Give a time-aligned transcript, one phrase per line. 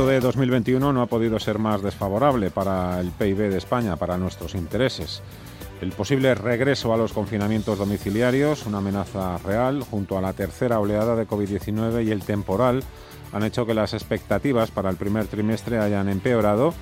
[0.00, 4.54] De 2021 no ha podido ser más desfavorable para el PIB de España, para nuestros
[4.54, 5.22] intereses.
[5.82, 11.16] El posible regreso a los confinamientos domiciliarios, una amenaza real, junto a la tercera oleada
[11.16, 12.82] de COVID-19 y el temporal,
[13.32, 16.72] han hecho que las expectativas para el primer trimestre hayan empeorado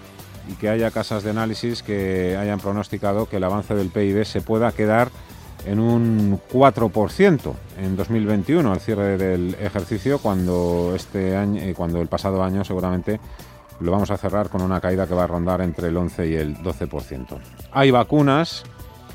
[0.49, 4.41] y que haya casas de análisis que hayan pronosticado que el avance del PIB se
[4.41, 5.11] pueda quedar
[5.67, 12.09] en un 4% en 2021 al cierre del ejercicio cuando este año eh, cuando el
[12.09, 13.21] pasado año seguramente
[13.81, 16.35] lo vamos a cerrar con una caída que va a rondar entre el 11 y
[16.35, 17.39] el 12%.
[17.73, 18.65] Hay vacunas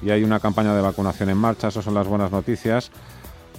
[0.02, 2.92] y hay una campaña de vacunación en marcha, esas son las buenas noticias.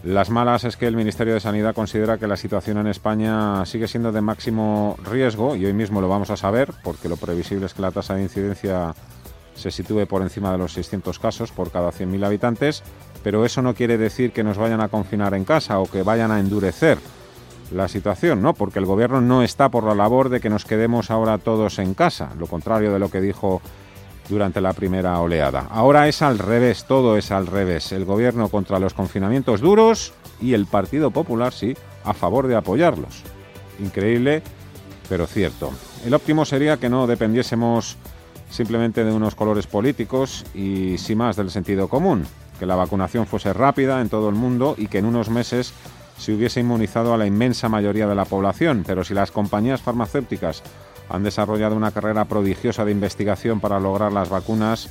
[0.02, 3.88] Las malas es que el Ministerio de Sanidad considera que la situación en España sigue
[3.88, 7.72] siendo de máximo riesgo y hoy mismo lo vamos a saber porque lo previsible es
[7.72, 8.94] que la tasa de incidencia
[9.54, 12.82] se sitúe por encima de los 600 casos por cada 100.000 habitantes,
[13.22, 16.30] pero eso no quiere decir que nos vayan a confinar en casa o que vayan
[16.30, 16.98] a endurecer
[17.72, 18.54] la situación, ¿no?
[18.54, 21.94] Porque el gobierno no está por la labor de que nos quedemos ahora todos en
[21.94, 23.62] casa, lo contrario de lo que dijo
[24.28, 25.66] durante la primera oleada.
[25.70, 27.92] Ahora es al revés, todo es al revés.
[27.92, 33.22] El gobierno contra los confinamientos duros y el Partido Popular, sí, a favor de apoyarlos.
[33.80, 34.42] Increíble,
[35.08, 35.70] pero cierto.
[36.04, 37.96] El óptimo sería que no dependiésemos
[38.54, 42.24] simplemente de unos colores políticos y sin más del sentido común,
[42.60, 45.74] que la vacunación fuese rápida en todo el mundo y que en unos meses
[46.16, 50.62] se hubiese inmunizado a la inmensa mayoría de la población, pero si las compañías farmacéuticas
[51.08, 54.88] han desarrollado una carrera prodigiosa de investigación para lograr las vacunas,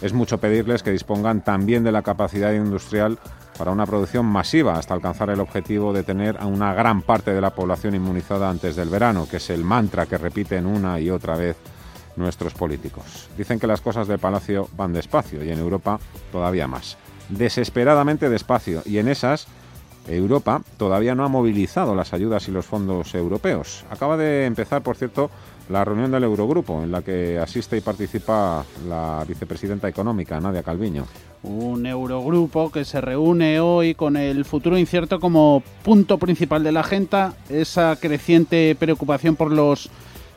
[0.00, 3.18] es mucho pedirles que dispongan también de la capacidad industrial
[3.58, 7.42] para una producción masiva hasta alcanzar el objetivo de tener a una gran parte de
[7.42, 11.36] la población inmunizada antes del verano, que es el mantra que repiten una y otra
[11.36, 11.56] vez
[12.16, 13.28] nuestros políticos.
[13.36, 15.98] Dicen que las cosas de Palacio van despacio y en Europa
[16.32, 16.96] todavía más.
[17.28, 19.46] Desesperadamente despacio y en esas
[20.08, 23.84] Europa todavía no ha movilizado las ayudas y los fondos europeos.
[23.90, 25.30] Acaba de empezar, por cierto,
[25.68, 31.06] la reunión del Eurogrupo, en la que asiste y participa la vicepresidenta económica, Nadia Calviño.
[31.42, 36.80] Un Eurogrupo que se reúne hoy con el futuro incierto como punto principal de la
[36.80, 39.90] agenda, esa creciente preocupación por los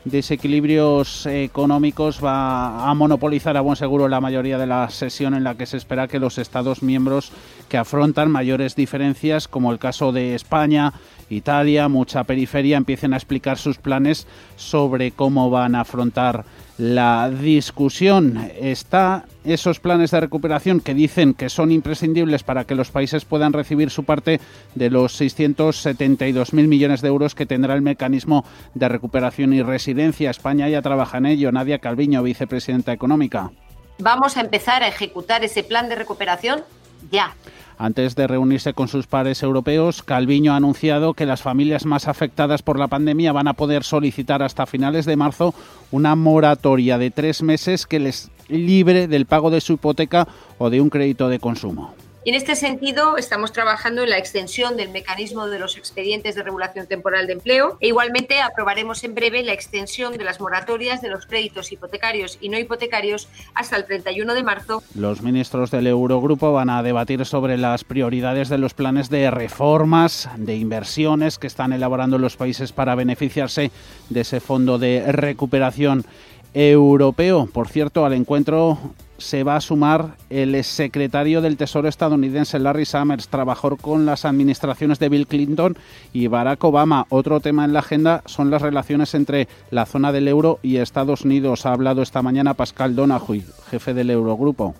[0.04, 5.54] desequilibrios económicos va a monopolizar a buen seguro la mayoría de la sesión en la
[5.54, 7.32] que se espera que los Estados miembros
[7.68, 10.92] que afrontan mayores diferencias, como el caso de España,
[11.30, 14.26] Italia, mucha periferia, empiecen a explicar sus planes
[14.56, 16.44] sobre cómo van a afrontar
[16.78, 18.50] la discusión.
[18.58, 23.52] Está esos planes de recuperación que dicen que son imprescindibles para que los países puedan
[23.52, 24.40] recibir su parte
[24.74, 28.44] de los 672.000 millones de euros que tendrá el mecanismo
[28.74, 30.30] de recuperación y residencia.
[30.30, 31.50] España ya trabaja en ello.
[31.50, 33.50] Nadia Calviño, vicepresidenta económica.
[33.98, 36.62] Vamos a empezar a ejecutar ese plan de recuperación
[37.10, 37.34] ya.
[37.78, 42.62] Antes de reunirse con sus pares europeos, Calviño ha anunciado que las familias más afectadas
[42.62, 45.54] por la pandemia van a poder solicitar hasta finales de marzo
[45.92, 50.26] una moratoria de tres meses que les libre del pago de su hipoteca
[50.58, 51.94] o de un crédito de consumo.
[52.24, 56.86] En este sentido, estamos trabajando en la extensión del mecanismo de los expedientes de regulación
[56.86, 61.26] temporal de empleo e igualmente aprobaremos en breve la extensión de las moratorias de los
[61.26, 64.82] créditos hipotecarios y no hipotecarios hasta el 31 de marzo.
[64.96, 70.28] Los ministros del Eurogrupo van a debatir sobre las prioridades de los planes de reformas,
[70.36, 73.70] de inversiones que están elaborando los países para beneficiarse
[74.10, 76.04] de ese fondo de recuperación
[76.52, 77.46] europeo.
[77.46, 78.78] Por cierto, al encuentro
[79.18, 84.98] se va a sumar el secretario del Tesoro estadounidense Larry Summers, trabajó con las administraciones
[84.98, 85.76] de Bill Clinton
[86.12, 87.06] y Barack Obama.
[87.10, 91.22] Otro tema en la agenda son las relaciones entre la zona del euro y Estados
[91.22, 91.66] Unidos.
[91.66, 94.74] Ha hablado esta mañana Pascal Donahue, jefe del Eurogrupo.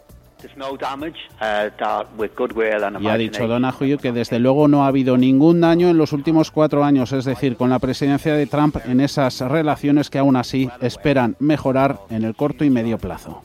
[3.00, 6.52] Y ha dicho Donahue que desde luego no ha habido ningún daño en los últimos
[6.52, 10.70] cuatro años, es decir, con la presidencia de Trump en esas relaciones que aún así
[10.81, 13.43] esperan mejorar en el corto y medio plazo.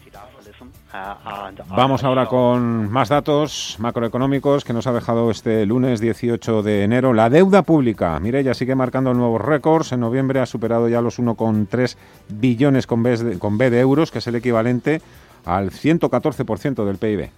[1.69, 7.13] Vamos ahora con más datos macroeconómicos que nos ha dejado este lunes 18 de enero.
[7.13, 9.92] La deuda pública, mire, ya sigue marcando nuevos récords.
[9.92, 11.98] En noviembre ha superado ya los 1,3
[12.30, 15.01] billones con B, de, con B de euros, que es el equivalente
[15.45, 17.31] al 114% del PIB.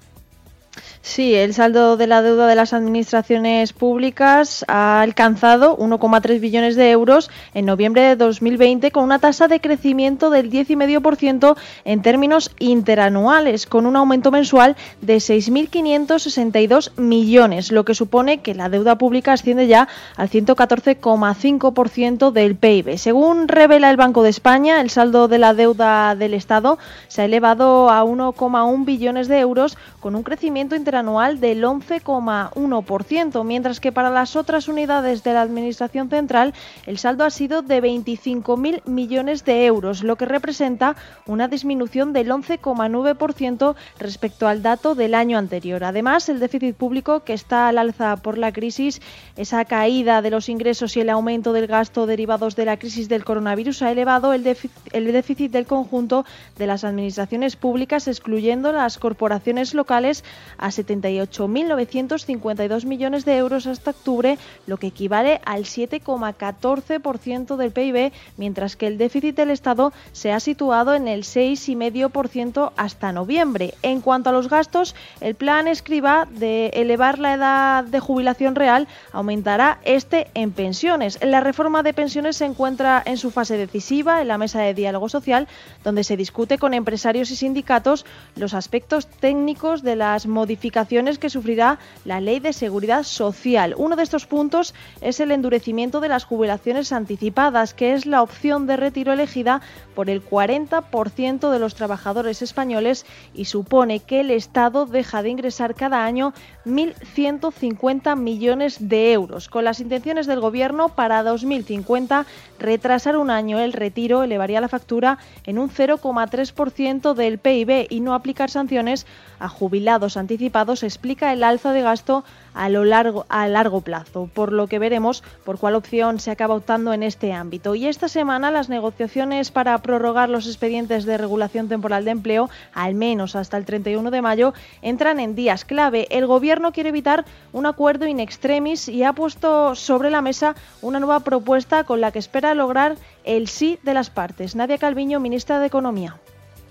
[1.07, 6.89] Sí, el saldo de la deuda de las administraciones públicas ha alcanzado 1,3 billones de
[6.89, 13.67] euros en noviembre de 2020 con una tasa de crecimiento del 10,5% en términos interanuales,
[13.67, 19.67] con un aumento mensual de 6.562 millones, lo que supone que la deuda pública asciende
[19.67, 22.97] ya al 114,5% del PIB.
[22.97, 26.79] Según revela el Banco de España, el saldo de la deuda del Estado
[27.09, 33.43] se ha elevado a 1,1 billones de euros con un crecimiento interanual anual del 11,1%,
[33.43, 36.53] mientras que para las otras unidades de la Administración Central
[36.85, 40.95] el saldo ha sido de 25.000 millones de euros, lo que representa
[41.25, 45.83] una disminución del 11,9% respecto al dato del año anterior.
[45.83, 49.01] Además, el déficit público, que está al alza por la crisis,
[49.35, 53.25] esa caída de los ingresos y el aumento del gasto derivados de la crisis del
[53.25, 56.25] coronavirus ha elevado el déficit del conjunto
[56.57, 60.23] de las administraciones públicas, excluyendo las corporaciones locales,
[60.57, 64.37] a 78.952 millones de euros hasta octubre,
[64.67, 70.39] lo que equivale al 7,14% del PIB, mientras que el déficit del Estado se ha
[70.39, 73.73] situado en el 6,5% hasta noviembre.
[73.81, 78.87] En cuanto a los gastos, el plan escriba de elevar la edad de jubilación real
[79.11, 81.19] aumentará este en pensiones.
[81.23, 85.09] La reforma de pensiones se encuentra en su fase decisiva en la mesa de diálogo
[85.09, 85.47] social,
[85.83, 88.05] donde se discute con empresarios y sindicatos
[88.35, 93.75] los aspectos técnicos de las modificaciones que sufrirá la Ley de Seguridad Social.
[93.77, 98.65] Uno de estos puntos es el endurecimiento de las jubilaciones anticipadas, que es la opción
[98.65, 99.61] de retiro elegida
[99.93, 105.75] por el 40% de los trabajadores españoles y supone que el Estado deja de ingresar
[105.75, 106.33] cada año
[106.65, 109.49] 1.150 millones de euros.
[109.49, 112.25] Con las intenciones del Gobierno para 2050
[112.57, 118.15] retrasar un año el retiro elevaría la factura en un 0,3% del PIB y no
[118.15, 119.05] aplicar sanciones
[119.37, 122.23] a jubilados anticipados explica el alza de gasto
[122.53, 126.55] a, lo largo, a largo plazo, por lo que veremos por cuál opción se acaba
[126.55, 127.75] optando en este ámbito.
[127.75, 132.95] Y esta semana las negociaciones para prorrogar los expedientes de regulación temporal de empleo, al
[132.95, 136.07] menos hasta el 31 de mayo, entran en días clave.
[136.09, 141.01] El Gobierno quiere evitar un acuerdo in extremis y ha puesto sobre la mesa una
[141.01, 144.55] nueva propuesta con la que espera lograr el sí de las partes.
[144.55, 146.17] Nadia Calviño, ministra de Economía.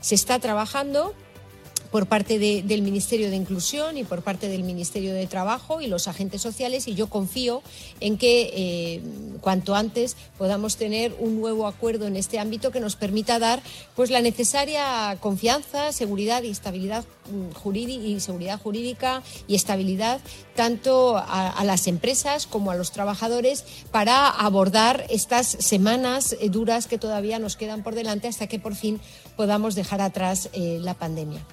[0.01, 1.15] Se está trabajando
[1.95, 6.09] por parte del Ministerio de Inclusión y por parte del Ministerio de Trabajo y los
[6.09, 7.63] agentes sociales y yo confío
[8.01, 9.01] en que eh,
[9.41, 13.63] cuanto antes podamos tener un nuevo acuerdo en este ámbito que nos permita dar
[13.95, 20.21] pues la necesaria confianza, seguridad y estabilidad mm, jurídica y seguridad jurídica y estabilidad
[20.57, 26.99] tanto a, las empresas como a los trabajadores para abordar estas semanas eh, duras que
[26.99, 29.01] todavía nos quedan por delante hasta que por fin
[29.37, 31.47] podamos dejar atrás eh, la pandemia.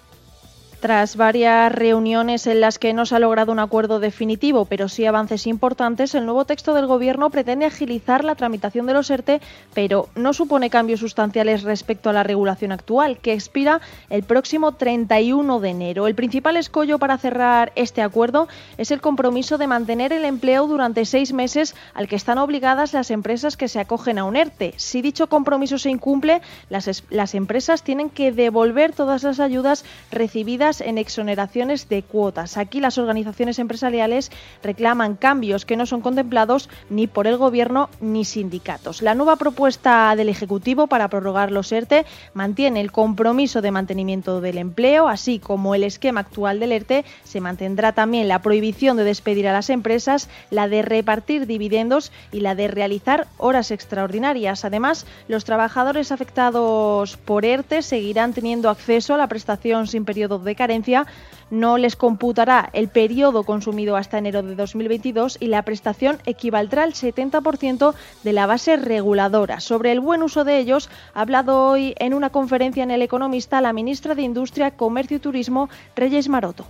[0.81, 5.06] Tras varias reuniones en las que no se ha logrado un acuerdo definitivo, pero sí
[5.06, 9.42] avances importantes, el nuevo texto del Gobierno pretende agilizar la tramitación de los ERTE,
[9.75, 13.80] pero no supone cambios sustanciales respecto a la regulación actual, que expira
[14.10, 16.07] el próximo 31 de enero.
[16.07, 18.48] El principal escollo para cerrar este acuerdo
[18.80, 23.12] es el compromiso de mantener el empleo durante seis meses al que están obligadas las
[23.12, 24.74] empresas que se acogen a un ERTE.
[24.78, 30.97] Si dicho compromiso se incumple, las, empresas tienen que devolver todas las ayudas recibidas en
[30.97, 32.56] exoneraciones de cuotas.
[32.56, 34.31] Aquí las organizaciones empresariales
[34.63, 39.01] reclaman cambios que no son contemplados ni por el Gobierno ni sindicatos.
[39.01, 44.57] La nueva propuesta del Ejecutivo para prorrogar los ERTE mantiene el compromiso de mantenimiento del
[44.57, 47.04] empleo, así como el esquema actual del ERTE.
[47.23, 52.42] Se mantendrá también la prohibición de despedir a las empresas, la de repartir dividendos y
[52.42, 54.63] la de realizar horas extraordinarias.
[54.63, 60.56] Además, los trabajadores afectados por ERTE seguirán teniendo acceso a la prestación sin periodo de
[60.61, 61.07] carencia,
[61.49, 66.94] no les computará el periodo consumido hasta enero de 2022 y la prestación equivaldrá al
[66.94, 69.59] 70% de la base reguladora.
[69.59, 73.59] Sobre el buen uso de ellos ha hablado hoy en una conferencia en El Economista
[73.59, 76.65] la ministra de Industria, Comercio y Turismo, Reyes Maroto.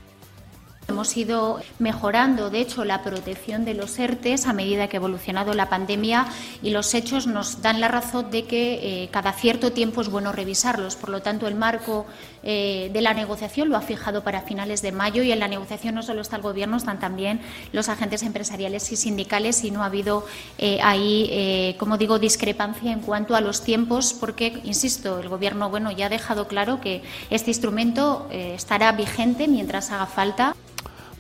[0.92, 5.54] Hemos ido mejorando, de hecho, la protección de los ERTES a medida que ha evolucionado
[5.54, 6.26] la pandemia
[6.62, 10.34] y los hechos nos dan la razón de que eh, cada cierto tiempo es bueno
[10.34, 10.98] revisarlos.
[10.98, 12.08] Por lo tanto, el marco
[12.44, 15.96] eh, de la negociación lo ha fijado para finales de mayo y en la negociación
[15.96, 19.88] no solo está el Gobierno, están también los agentes empresariales y sindicales y no ha
[19.88, 20.26] habido
[20.58, 25.92] eh, ahí, como digo, discrepancia en cuanto a los tiempos porque, insisto, el Gobierno bueno,
[25.92, 30.56] ya ha dejado claro que este instrumento estará vigente mientras haga falta.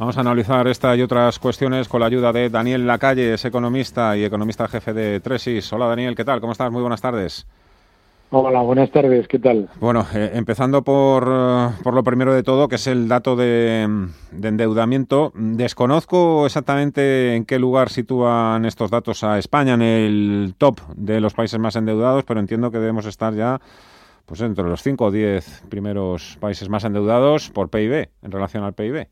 [0.01, 4.17] Vamos a analizar esta y otras cuestiones con la ayuda de Daniel Lacalle, es economista
[4.17, 5.71] y economista jefe de Tresis.
[5.73, 6.41] Hola Daniel, ¿qué tal?
[6.41, 6.71] ¿Cómo estás?
[6.71, 7.45] Muy buenas tardes.
[8.33, 9.67] Hola, buenas tardes, ¿qué tal?
[9.81, 13.85] Bueno, eh, empezando por, eh, por, lo primero de todo, que es el dato de,
[14.41, 15.33] endeudamiento.
[15.35, 21.33] Desconozco exactamente en qué lugar sitúan estos datos a España en el top de los
[21.33, 23.59] países más endeudados, pero entiendo que debemos estar ya
[24.25, 28.73] pues entre los 5 o 10 primeros países más endeudados por PIB, en relación al
[28.73, 29.09] PIB.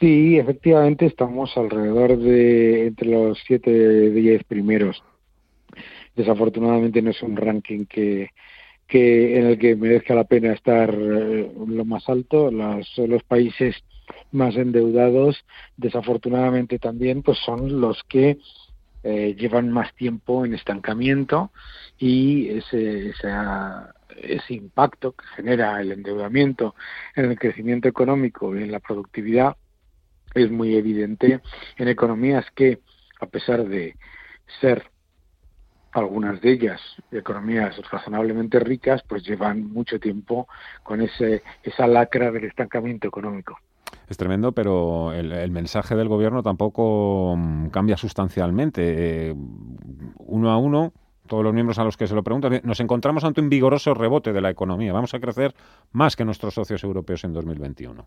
[0.00, 5.02] Sí, efectivamente estamos alrededor de entre los 7 o 10 primeros
[6.14, 8.30] desafortunadamente no es un ranking que,
[8.88, 12.50] en el que merezca la pena estar eh, lo más alto.
[12.50, 13.76] Los, países
[14.32, 15.44] más endeudados,
[15.76, 18.38] desafortunadamente también, pues son los que
[19.02, 21.50] eh, llevan más tiempo en estancamiento
[21.98, 23.12] y ese,
[24.22, 26.74] ese impacto que genera el endeudamiento
[27.14, 29.56] en el crecimiento económico y en la productividad
[30.34, 31.40] es muy evidente
[31.76, 32.80] en economías que,
[33.20, 33.96] a pesar de
[34.60, 34.84] ser
[35.94, 40.48] algunas de ellas, economías razonablemente ricas, pues llevan mucho tiempo
[40.82, 43.58] con ese, esa lacra del estancamiento económico.
[44.08, 48.82] Es tremendo, pero el, mensaje del gobierno tampoco mm, cambia sustancialmente.
[48.84, 49.34] Eh,
[50.18, 50.92] uno a uno,
[51.26, 54.32] todos los miembros a los que se lo preguntan, nos encontramos ante un vigoroso rebote
[54.32, 54.92] de la economía.
[54.92, 55.54] Vamos a crecer
[55.92, 58.06] más que nuestros socios europeos en 2021.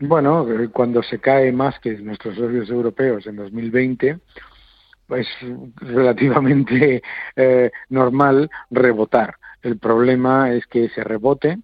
[0.00, 4.18] Bueno, eh, cuando se cae más que nuestros socios europeos en 2020,
[5.16, 5.28] es
[5.76, 7.02] relativamente
[7.36, 9.36] eh, normal rebotar.
[9.62, 11.58] El problema es que ese rebote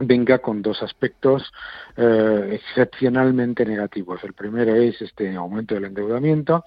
[0.00, 1.52] venga con dos aspectos
[1.96, 4.22] eh, excepcionalmente negativos.
[4.24, 6.64] El primero es este aumento del endeudamiento.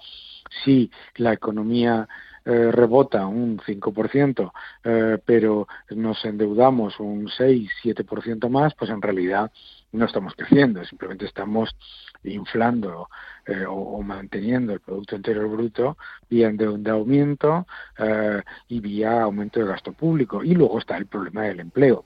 [0.64, 2.06] Si la economía
[2.44, 4.52] eh, rebota un 5%,
[4.84, 9.50] eh, pero nos endeudamos un 6-7% más, pues en realidad
[9.92, 11.76] no estamos creciendo, simplemente estamos
[12.24, 13.08] inflando
[13.46, 15.96] eh, o, manteniendo el Producto Interior Bruto
[16.28, 17.66] vía endeudamiento
[17.98, 20.42] eh, y vía aumento de gasto público.
[20.42, 22.04] Y luego está el problema del empleo.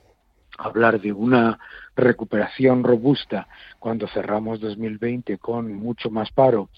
[0.59, 1.59] Hablar de una
[1.95, 3.47] recuperación robusta
[3.78, 6.71] cuando cerramos 2020 con mucho más paro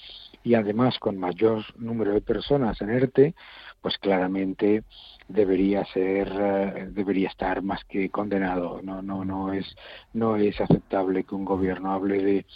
[0.42, 3.34] y además con mayor número de personas en ERTE,
[3.80, 4.82] pues claramente
[5.28, 9.76] debería ser eh, debería estar más que condenado no no no es
[10.12, 12.46] no es aceptable que un gobierno hable de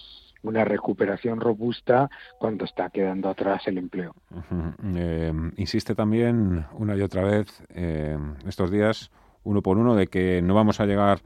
[0.43, 4.15] una recuperación robusta cuando está quedando atrás el empleo.
[4.95, 9.11] Eh, insiste también una y otra vez eh, estos días,
[9.45, 11.21] uno por uno, de que no vamos a llegar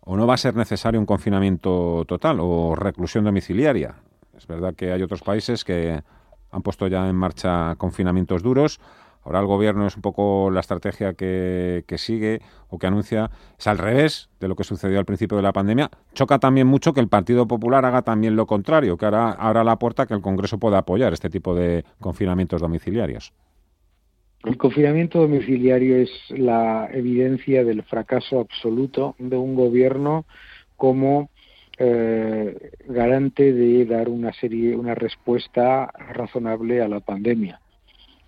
[0.00, 3.94] o no va a ser necesario un confinamiento total o reclusión domiciliaria.
[4.36, 6.02] Es verdad que hay otros países que
[6.50, 8.80] han puesto ya en marcha confinamientos duros.
[9.24, 13.78] Ahora el gobierno es un poco la estrategia que, sigue o que anuncia, es al
[13.78, 15.90] revés de lo que sucedió al principio de la pandemia.
[16.12, 19.78] Choca también mucho que el Partido Popular haga también lo contrario, que ahora abra la
[19.78, 23.32] puerta que el Congreso pueda apoyar este tipo de confinamientos domiciliarios.
[24.44, 30.24] El confinamiento domiciliario es la evidencia del fracaso absoluto de un gobierno
[30.76, 31.30] como
[31.78, 37.60] eh, garante de dar una serie, una respuesta razonable a la pandemia.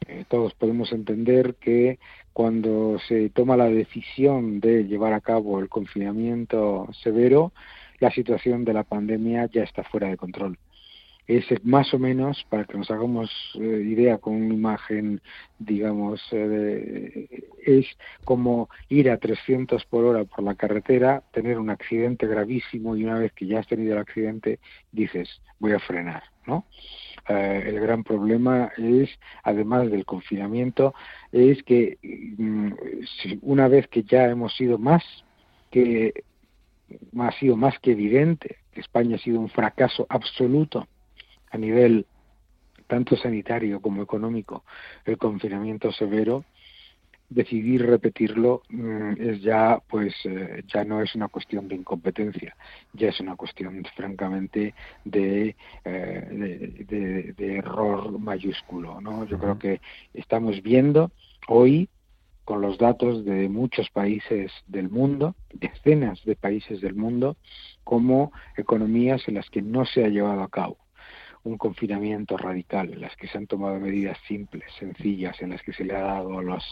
[0.06, 1.98] Eh, todos podemos entender que
[2.32, 7.52] cuando se toma la decisión de llevar a cabo el confinamiento severo,
[8.00, 10.58] la situación de la pandemia ya está fuera de control.
[11.26, 15.22] Es más o menos, para que nos hagamos eh, idea con una imagen,
[15.58, 17.86] digamos, eh, es
[18.24, 23.18] como ir a 300 por hora por la carretera, tener un accidente gravísimo y una
[23.18, 24.58] vez que ya has tenido el accidente
[24.92, 26.66] dices, voy a frenar, ¿no?
[27.28, 29.08] Eh, el gran problema es,
[29.42, 30.94] además del confinamiento,
[31.32, 31.98] es que
[32.38, 32.72] mm,
[33.42, 35.02] una vez que ya hemos sido más
[35.70, 36.24] que
[37.18, 40.86] ha sido más que evidente que España ha sido un fracaso absoluto
[41.50, 42.06] a nivel
[42.86, 44.64] tanto sanitario como económico,
[45.04, 46.44] el confinamiento severo,
[47.34, 52.56] decidir repetirlo mm, es ya pues eh, ya no es una cuestión de incompetencia
[52.92, 54.74] ya es una cuestión francamente
[55.04, 59.80] de, eh, de, error mayúsculo no yo creo que
[60.14, 61.10] estamos viendo
[61.48, 61.88] hoy
[62.44, 67.36] con los datos de muchos países del mundo decenas de países del mundo
[67.82, 70.83] como economías en las que no se ha llevado a cabo
[71.44, 75.72] un confinamiento radical, en las que se han tomado medidas simples, sencillas, en las que
[75.72, 76.64] se le ha dado a los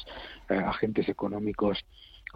[0.49, 1.85] eh, agentes económicos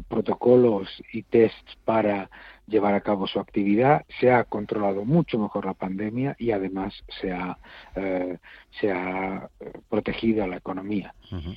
[0.08, 2.28] protocolos y tests para
[2.66, 7.32] llevar a cabo su actividad, se ha controlado mucho mejor la pandemia y además se
[7.32, 7.56] ha,
[7.94, 8.38] eh,
[8.80, 11.14] se ha eh, protegido a la economía.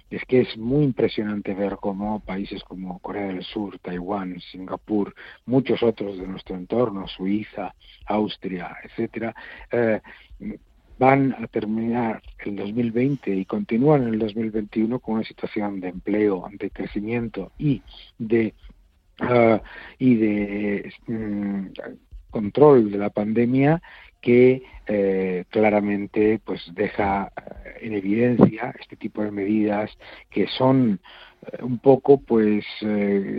[0.09, 5.13] Es que es muy impresionante ver cómo países como Corea del Sur, Taiwán, Singapur,
[5.45, 7.74] muchos otros de nuestro entorno, Suiza,
[8.05, 9.36] Austria, etcétera,
[11.00, 16.48] van a terminar el 2020 y continúan en el 2021 con una situación de empleo,
[16.51, 17.82] de crecimiento y
[18.18, 18.53] de
[19.22, 19.62] ah,
[19.98, 21.68] y de mm,
[22.29, 23.82] control de la pandemia
[24.22, 29.89] que eh, claramente pues deja eh, en evidencia este tipo de medidas
[30.29, 31.00] que son
[31.46, 32.65] eh, un poco pues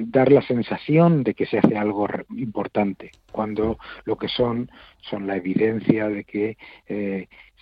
[0.07, 4.71] dar la sensación de que se hace algo importante cuando lo que son
[5.02, 6.57] son la evidencia de que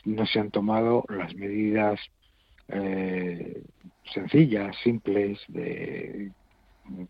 [0.05, 2.01] no se han tomado las medidas
[4.13, 6.31] sencillas simples de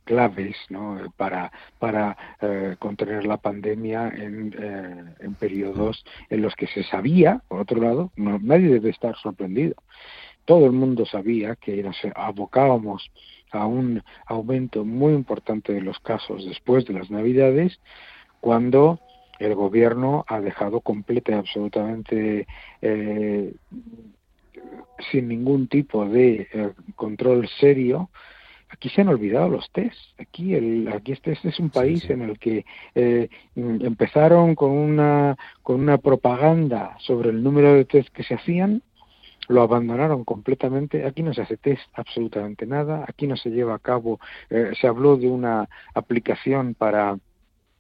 [0.05, 0.99] claves ¿no?
[1.17, 7.43] para, para eh, contener la pandemia en, eh, en periodos en los que se sabía,
[7.49, 9.75] por otro lado, nadie debe estar sorprendido.
[10.45, 13.11] Todo el mundo sabía que nos abocábamos
[13.51, 17.81] a un aumento muy importante de los casos después de las Navidades,
[18.41, 19.01] cuando
[19.39, 22.47] el gobierno ha dejado completa y absolutamente
[22.83, 23.55] eh,
[25.11, 26.49] sin ningún tipo de
[26.97, 28.11] control serio
[28.69, 29.99] aquí se han olvidado los test.
[30.19, 32.65] Aquí, el, aquí este, este es un país en el que
[32.95, 38.83] eh, empezaron con una, con una propaganda sobre el número de test que se hacían,
[39.49, 41.07] lo abandonaron completamente.
[41.07, 43.05] Aquí no se hace test absolutamente nada.
[43.09, 44.21] Aquí no se lleva a cabo.
[44.51, 47.19] Eh, se habló de una aplicación para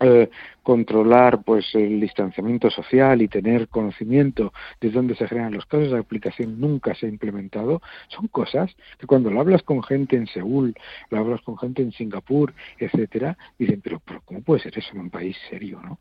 [0.01, 0.31] eh,
[0.63, 5.99] controlar pues el distanciamiento social y tener conocimiento de dónde se generan los casos, la
[5.99, 10.75] aplicación nunca se ha implementado, son cosas que cuando lo hablas con gente en Seúl,
[11.11, 15.11] lo hablas con gente en Singapur, etcétera, dicen, pero, ¿cómo puede ser eso en un
[15.11, 15.99] país serio, no?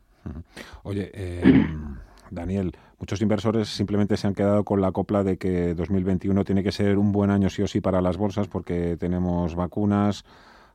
[0.82, 1.42] Oye, eh,
[2.30, 6.72] Daniel, muchos inversores simplemente se han quedado con la copla de que 2021 tiene que
[6.72, 10.24] ser un buen año sí o sí para las bolsas porque tenemos vacunas,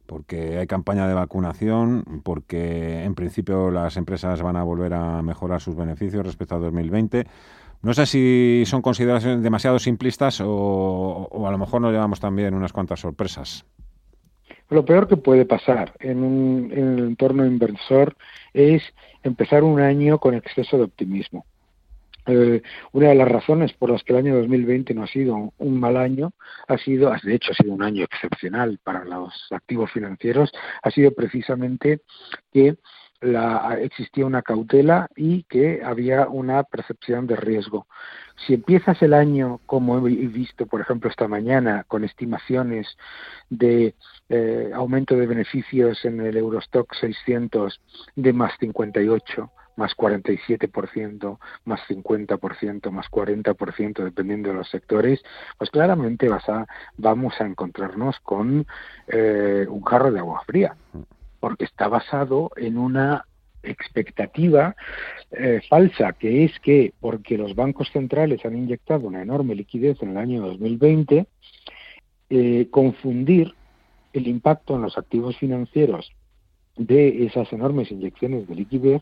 [0.06, 5.62] porque hay campaña de vacunación, porque en principio las empresas van a volver a mejorar
[5.62, 7.26] sus beneficios respecto a 2020.
[7.82, 12.72] No sé si son consideraciones demasiado simplistas o, a lo mejor nos llevamos también unas
[12.72, 13.66] cuantas sorpresas.
[14.70, 18.16] Lo peor que puede pasar en, un, en el entorno inversor
[18.54, 18.82] es
[19.22, 21.46] empezar un año con exceso de optimismo.
[22.26, 22.62] Eh,
[22.94, 25.98] una de las razones por las que el año 2020 no ha sido un mal
[25.98, 26.32] año
[26.68, 31.12] ha sido, de hecho, ha sido un año excepcional para los activos financieros, ha sido
[31.12, 32.02] precisamente
[32.54, 32.78] que
[33.24, 37.88] la, existía una cautela y que había una percepción de riesgo.
[38.46, 42.88] Si empiezas el año, como he visto, por ejemplo, esta mañana, con estimaciones
[43.50, 43.96] de
[44.30, 47.80] eh, aumento de beneficios en el Eurostock 600
[48.16, 55.22] de más 58, más 47%, más 50%, más 40%, dependiendo de los sectores,
[55.58, 58.66] pues claramente vas a, vamos a encontrarnos con
[59.08, 60.76] eh, un jarro de agua fría,
[61.40, 63.26] porque está basado en una
[63.64, 64.76] expectativa
[65.32, 70.12] eh, falsa, que es que porque los bancos centrales han inyectado una enorme liquidez en
[70.12, 71.26] el año 2020,
[72.30, 73.54] eh, confundir
[74.12, 76.12] el impacto en los activos financieros
[76.76, 79.02] de esas enormes inyecciones de liquidez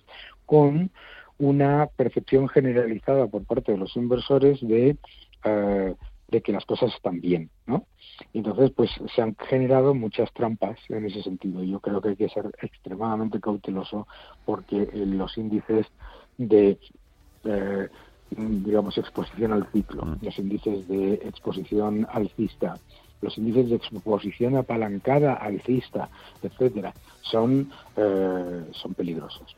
[0.52, 0.92] con
[1.38, 4.98] una percepción generalizada por parte de los inversores de,
[5.46, 5.96] eh,
[6.28, 7.86] de que las cosas están bien, ¿no?
[8.34, 11.64] Entonces, pues se han generado muchas trampas en ese sentido.
[11.64, 14.10] Yo creo que hay que ser extremadamente cauteloso
[14.44, 15.88] porque los índices
[16.38, 16.78] de
[17.46, 17.88] eh,
[18.38, 20.18] digamos, exposición al ciclo, mm.
[20.22, 22.78] los índices de exposición alcista,
[23.22, 26.10] los índices de exposición apalancada alcista,
[26.44, 29.56] etcétera, son, eh, son peligrosos.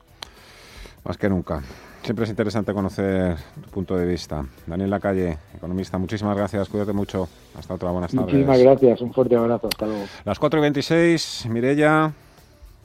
[1.03, 1.61] Más que nunca.
[2.03, 4.45] Siempre es interesante conocer tu punto de vista.
[4.67, 6.67] Daniel Lacalle, economista, muchísimas gracias.
[6.67, 7.29] Cuídate mucho.
[7.57, 7.91] Hasta otra.
[7.91, 8.25] Buenas tardes.
[8.25, 9.01] Muchísimas gracias.
[9.01, 9.67] Un fuerte abrazo.
[9.67, 10.03] Hasta luego.
[10.25, 12.11] Las 4 y 26, Mirella,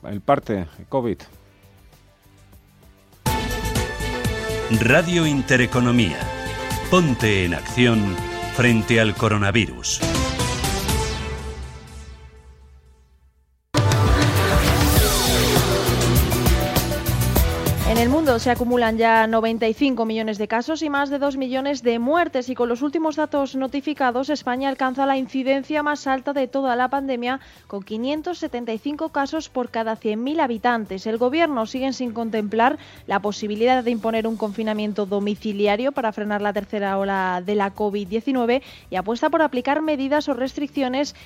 [0.04, 1.18] el parte, el COVID.
[4.80, 6.18] Radio Intereconomía.
[6.90, 8.14] Ponte en acción
[8.54, 10.00] frente al coronavirus.
[17.98, 21.82] En el mundo se acumulan ya 95 millones de casos y más de 2 millones
[21.82, 26.46] de muertes y con los últimos datos notificados España alcanza la incidencia más alta de
[26.46, 31.08] toda la pandemia con 575 casos por cada 100.000 habitantes.
[31.08, 36.52] El gobierno sigue sin contemplar la posibilidad de imponer un confinamiento domiciliario para frenar la
[36.52, 41.16] tercera ola de la COVID-19 y apuesta por aplicar medidas o restricciones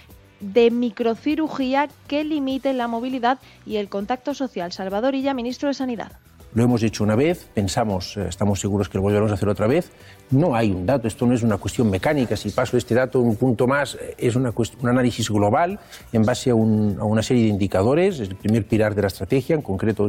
[0.41, 4.73] de microcirugía que limiten la movilidad y el contacto social.
[4.73, 6.13] Salvador Illa, ministro de Sanidad.
[6.55, 9.67] Lo hemos hecho una vez, pensamos, eh, estamos seguros que lo volveremos a hacer otra
[9.67, 9.91] vez.
[10.31, 12.37] No hay un dato, esto no es una cuestión mecánica.
[12.37, 15.81] Si paso este dato un punto más, eh, es una un análisis global
[16.13, 18.21] en base a, una serie de indicadores.
[18.21, 20.05] Es el primer pilar de la estrategia, en concreto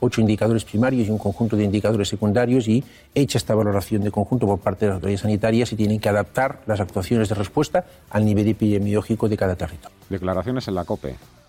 [0.00, 2.66] ocho, indicadores primarios y un conjunto de indicadores secundarios.
[2.66, 2.82] Y
[3.14, 6.60] hecha esta valoración de conjunto por parte de las autoridades sanitarias, se tienen que adaptar
[6.66, 9.94] las actuaciones de respuesta al nivel epidemiológico de cada territorio.
[10.08, 11.43] Declaraciones en la COPE.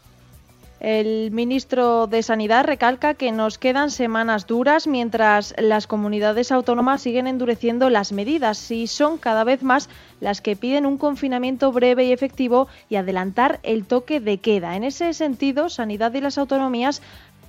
[0.86, 7.26] El ministro de Sanidad recalca que nos quedan semanas duras mientras las comunidades autónomas siguen
[7.26, 9.90] endureciendo las medidas y son cada vez más
[10.22, 14.76] las que piden un confinamiento breve y efectivo y adelantar el toque de queda.
[14.76, 17.02] En ese sentido, Sanidad y las autonomías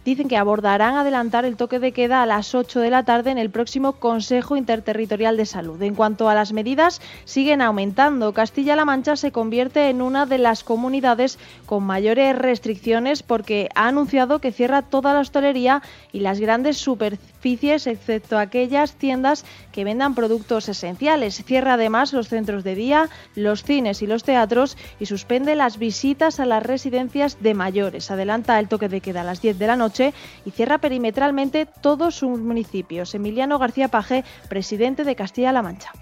[0.06, 3.38] dicen que abordarán adelantar el toque de queda a las 8 de la tarde en
[3.38, 5.82] el próximo Consejo Interterritorial de Salud.
[5.82, 8.32] En cuanto a las medidas, siguen aumentando.
[8.32, 14.38] Castilla-La Mancha se convierte en una de las comunidades con mayores restricciones porque ha anunciado
[14.38, 20.68] que cierra toda la hostelería y las grandes superficies, excepto aquellas tiendas que vendan productos
[20.68, 21.44] esenciales.
[21.44, 26.40] Cierra además los centros de día, los cines y los teatros y suspende las visitas
[26.40, 28.11] a las residencias de mayores.
[28.11, 30.12] Adelanta el toque de queda a las 10 de la noche
[30.44, 33.14] y cierra perimetralmente todos sus municipios.
[33.14, 35.92] Emiliano García Paje, presidente de Castilla-La Mancha.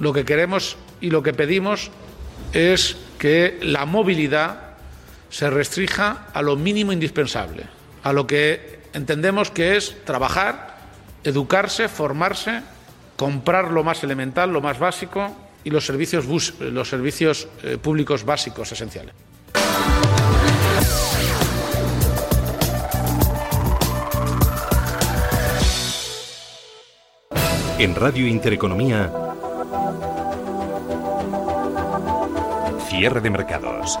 [0.00, 1.90] Lo que queremos y lo que pedimos
[2.52, 4.70] es que la movilidad
[5.28, 7.66] se restrija a lo mínimo indispensable,
[8.02, 10.69] a lo que entendemos que es trabajar,
[11.24, 12.62] educarse, formarse,
[13.16, 16.26] comprar lo más elemental, lo más básico y los servicios,
[16.60, 19.14] los servicios eh, públicos básicos esenciales.
[27.78, 29.10] En Radio Intereconomía,
[32.88, 33.98] cierre de mercados.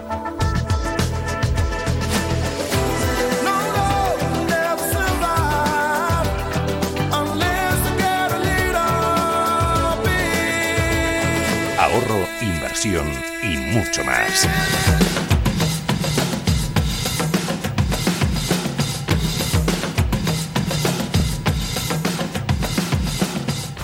[12.40, 13.06] Inversión
[13.42, 14.48] y mucho más.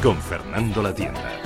[0.02, 1.45] con Fernando La Tienda.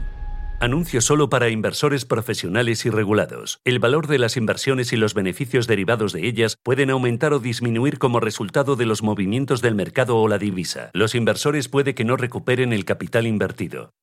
[0.61, 3.61] Anuncio solo para inversores profesionales y regulados.
[3.65, 7.97] El valor de las inversiones y los beneficios derivados de ellas pueden aumentar o disminuir
[7.97, 10.91] como resultado de los movimientos del mercado o la divisa.
[10.93, 13.95] Los inversores puede que no recuperen el capital invertido.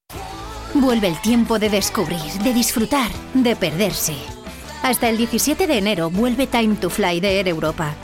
[0.75, 4.17] Vuelve el tiempo de descubrir, de disfrutar, de perderse.
[4.83, 7.95] Hasta el 17 de enero vuelve Time to Fly de Air Europa.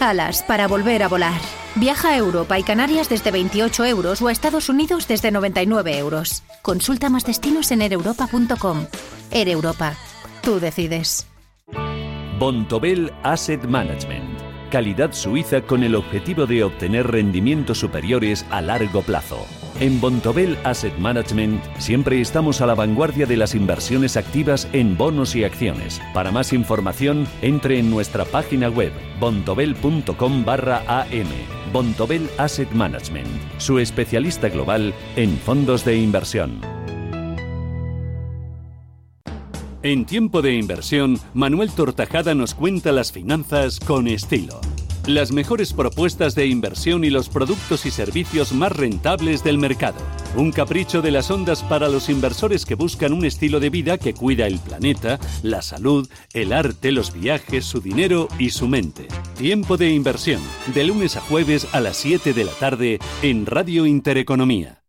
[0.00, 1.40] Alas para volver a volar.
[1.74, 6.42] Viaja a Europa y Canarias desde 28 euros o a Estados Unidos desde 99 euros.
[6.62, 8.86] Consulta más destinos en ereuropa.com.
[9.30, 9.94] Air Europa.
[10.42, 11.26] Tú decides.
[12.38, 14.40] Bontobel Asset Management.
[14.70, 19.46] Calidad suiza con el objetivo de obtener rendimientos superiores a largo plazo.
[19.82, 25.34] En Bontobel Asset Management siempre estamos a la vanguardia de las inversiones activas en bonos
[25.34, 26.00] y acciones.
[26.14, 31.26] Para más información, entre en nuestra página web bontobel.com barra am.
[31.72, 33.26] Bontobel Asset Management,
[33.58, 36.60] su especialista global en fondos de inversión.
[39.82, 44.60] En tiempo de inversión, Manuel Tortajada nos cuenta las finanzas con estilo
[45.06, 49.98] las mejores propuestas de inversión y los productos y servicios más rentables del mercado.
[50.36, 54.14] Un capricho de las ondas para los inversores que buscan un estilo de vida que
[54.14, 59.08] cuida el planeta, la salud, el arte, los viajes, su dinero y su mente.
[59.36, 60.40] Tiempo de inversión,
[60.74, 64.81] de lunes a jueves a las 7 de la tarde en Radio Intereconomía.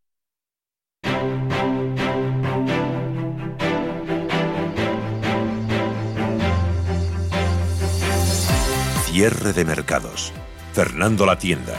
[9.14, 10.34] Cierre de mercados.
[10.72, 11.76] Fernando La Tienda.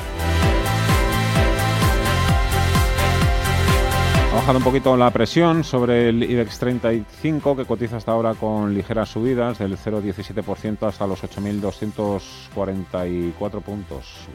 [4.32, 9.08] bajado un poquito la presión sobre el IBEX 35, que cotiza hasta ahora con ligeras
[9.08, 14.28] subidas del 0,17% hasta los 8.244 puntos.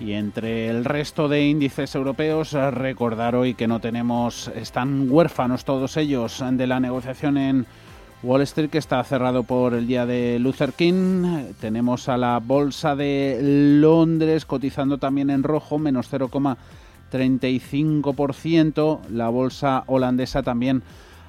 [0.00, 5.98] Y entre el resto de índices europeos, recordar hoy que no tenemos, están huérfanos todos
[5.98, 7.66] ellos de la negociación en
[8.22, 11.54] Wall Street que está cerrado por el día de Luther King.
[11.58, 13.38] Tenemos a la bolsa de
[13.80, 18.98] Londres cotizando también en rojo, menos 0,35%.
[19.08, 20.82] La bolsa holandesa también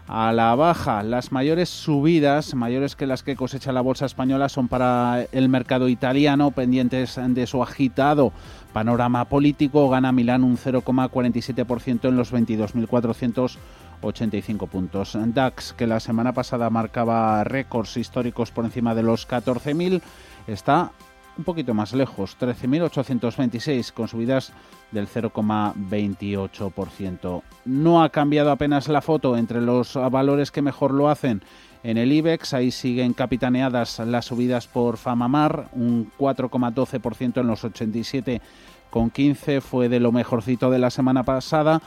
[0.09, 1.01] a la baja.
[1.03, 5.87] Las mayores subidas, mayores que las que cosecha la bolsa española, son para el mercado
[5.87, 8.33] italiano, pendientes de su agitado
[8.73, 9.89] panorama político.
[9.89, 13.55] Gana Milán un 0,47% en los 22.400
[14.01, 15.15] 85 puntos.
[15.15, 20.01] DAX, que la semana pasada marcaba récords históricos por encima de los 14.000,
[20.47, 20.91] está
[21.37, 24.53] un poquito más lejos, 13.826, con subidas
[24.91, 27.41] del 0,28%.
[27.65, 31.41] No ha cambiado apenas la foto entre los valores que mejor lo hacen.
[31.83, 39.61] En el IBEX, ahí siguen capitaneadas las subidas por Famamar, un 4,12% en los 87,15
[39.61, 41.81] fue de lo mejorcito de la semana pasada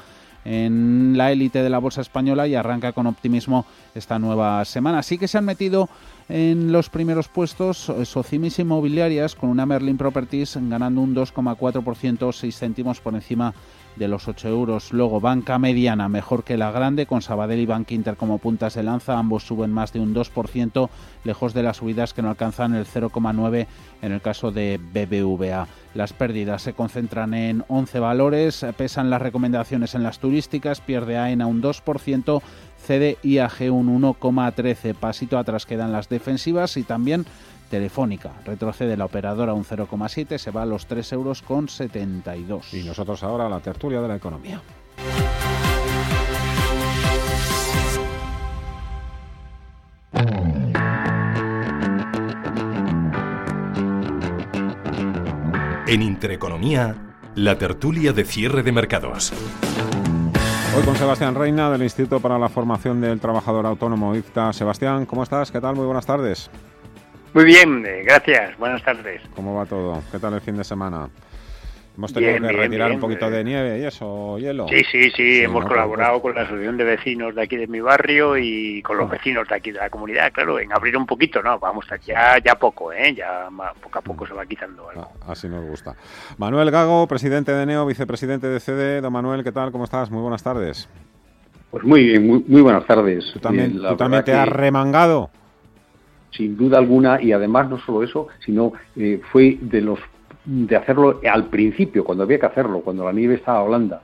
[0.45, 4.99] en la élite de la bolsa española y arranca con optimismo esta nueva semana.
[4.99, 5.89] Así que se han metido
[6.29, 13.01] en los primeros puestos Socimis Inmobiliarias con una Merlin Properties ganando un 2,4%, 6 céntimos
[13.01, 13.55] por encima
[13.97, 14.93] de los 8 euros.
[14.93, 18.83] Luego banca mediana mejor que la grande con Sabadell y Bank Inter como puntas de
[18.83, 19.19] lanza.
[19.19, 20.89] Ambos suben más de un 2%,
[21.25, 23.67] lejos de las subidas que no alcanzan el 0,9
[24.03, 25.67] en el caso de BBVA.
[25.95, 31.47] Las pérdidas se concentran en 11 valores, pesan las recomendaciones en las turísticas, pierde AENA
[31.47, 32.43] un 2%,
[32.85, 37.25] cede IAG un 1,13, pasito atrás quedan las defensivas y también
[37.71, 38.31] Telefónica.
[38.45, 42.73] Retrocede la operadora un 0,7, se va a los 3 euros con 72.
[42.75, 44.61] Y nosotros ahora a la tertulia de la economía.
[55.87, 56.97] En Intereconomía,
[57.35, 59.33] la tertulia de cierre de mercados.
[60.77, 64.53] Hoy con Sebastián Reina del Instituto para la Formación del Trabajador Autónomo IFTA.
[64.53, 65.53] Sebastián, ¿cómo estás?
[65.53, 65.77] ¿Qué tal?
[65.77, 66.51] Muy buenas tardes.
[67.33, 68.59] Muy bien, eh, gracias.
[68.59, 69.23] Buenas tardes.
[69.37, 70.03] ¿Cómo va todo?
[70.11, 71.09] ¿Qué tal el fin de semana?
[71.97, 74.67] Hemos tenido que retirar un poquito de nieve y eso, hielo.
[74.69, 78.37] Sí, sí, sí, hemos colaborado con la asociación de vecinos de aquí de mi barrio
[78.37, 81.57] y con los vecinos de aquí de la comunidad, claro, en abrir un poquito, no,
[81.61, 83.15] vamos, ya, ya poco, ¿eh?
[83.15, 83.49] ya
[83.81, 84.29] poco a poco mm.
[84.29, 85.09] se va quitando algo.
[85.23, 85.95] Ah, así nos gusta.
[86.37, 89.01] Manuel Gago, presidente de NEO, vicepresidente de CD.
[89.01, 89.71] Don Manuel, ¿qué tal?
[89.71, 90.11] ¿Cómo estás?
[90.11, 90.89] Muy buenas tardes.
[91.71, 93.25] Pues muy bien, muy, buenas tardes.
[93.33, 95.31] ¿Tú también, ¿tú también te has remangado?
[96.37, 100.01] sin duda alguna, y además no solo eso, sino eh, fue de los
[100.45, 104.03] de hacerlo al principio, cuando había que hacerlo, cuando la nieve estaba blanda.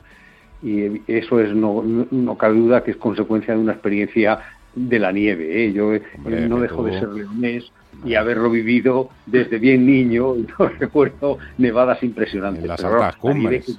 [0.62, 4.40] Y eso es, no, no, cabe duda que es consecuencia de una experiencia
[4.74, 5.64] de la nieve.
[5.64, 5.72] ¿eh?
[5.72, 6.02] Yo eh,
[6.48, 7.72] no dejo de ser leonés
[8.04, 12.64] y haberlo vivido desde bien niño, no recuerdo nevadas impresionantes.
[12.66, 13.78] las altas cumbres.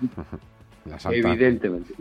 [1.11, 1.93] Evidentemente.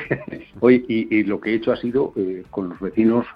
[0.60, 2.12] Hoy, y, lo que he hecho ha sido
[2.50, 3.26] con los vecinos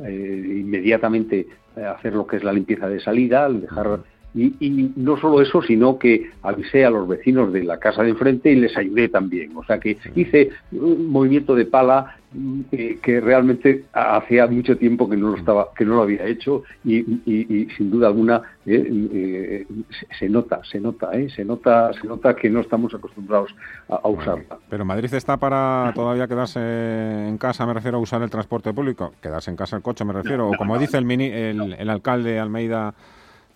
[0.00, 4.00] inmediatamente hacer lo que es la limpieza de salida, dejar
[4.34, 8.50] y, no solo eso, sino que avisé a los vecinos de la casa de enfrente
[8.50, 9.56] y les ayudé también.
[9.56, 12.60] O sea que hice un movimiento de pala mm,
[13.02, 17.02] que, realmente hacía mucho tiempo que no lo estaba, que no lo había hecho y,
[17.76, 19.66] sin duda alguna eh, eh,
[20.18, 23.54] se nota, se nota, eh, se nota, se nota que no estamos acostumbrados
[23.88, 24.58] a, usarla.
[24.68, 29.12] Pero Madrid está para todavía quedarse en casa, me refiero a usar el transporte público,
[29.20, 32.38] quedarse en casa el coche, me refiero, o como dice el, mini, el, el alcalde
[32.38, 32.94] Almeida.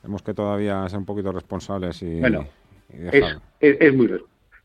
[0.05, 2.45] Tenemos que todavía ser un poquito responsables y, bueno,
[2.93, 3.25] es,
[3.59, 4.07] es, muy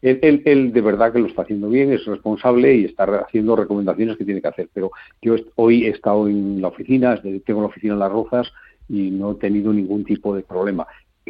[0.01, 4.17] él, él, de verdad que lo está haciendo bien, es responsable y está haciendo recomendaciones
[4.17, 4.67] que tiene que hacer.
[4.73, 8.51] Pero yo hoy he estado en la oficina, tengo la oficina en Las Rozas
[8.89, 10.85] y no he tenido ningún tipo de problema.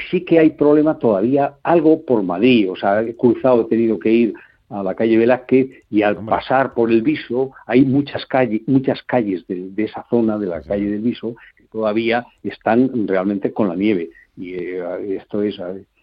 [0.09, 4.11] Sí que hay problema todavía, algo por Madrid, o sea, he cruzado, he tenido que
[4.11, 4.33] ir
[4.69, 9.45] a la calle Velázquez y al pasar por el Viso hay muchas calles, muchas calles
[9.45, 11.35] de, de esa zona de la calle del Viso
[11.71, 14.11] todavía están realmente con la nieve.
[14.37, 15.59] Y eh, esto es,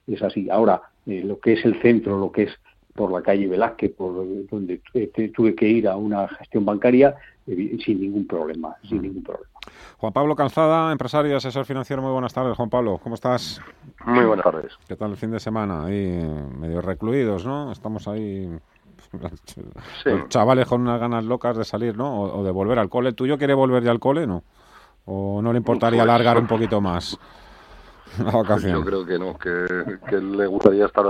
[0.07, 0.49] es así.
[0.51, 2.53] Ahora, eh, lo que es el centro, lo que es
[2.95, 4.15] por la calle Velázquez, por
[4.51, 4.81] donde
[5.35, 7.15] tuve que ir a una gestión bancaria,
[7.47, 9.51] eh, sin ningún problema, sin ningún problema.
[9.99, 13.61] Juan Pablo Calzada, empresario, asesor financiero, muy buenas tardes, Juan Pablo, ¿cómo estás?
[14.05, 14.73] Muy buenas tardes.
[14.89, 15.85] ¿Qué tal el fin de semana?
[15.85, 16.23] Ahí
[16.59, 17.71] medio recluidos, ¿no?
[17.71, 18.49] Estamos ahí
[20.29, 22.23] chavales con unas ganas locas de salir, ¿no?
[22.23, 23.13] O, o, de volver al cole.
[23.13, 24.43] ¿Tú yo quieres volver ya al cole, no?
[25.07, 27.19] ¿O no le importaría alargar un poquito más?
[28.19, 28.73] vacaciones.
[28.73, 31.05] Yo creo que no, que, que le gustaría estar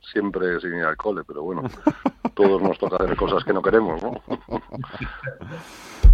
[0.00, 1.62] siempre sin ir al cole, pero bueno,
[2.34, 4.20] todos nos toca hacer cosas que no queremos, ¿no?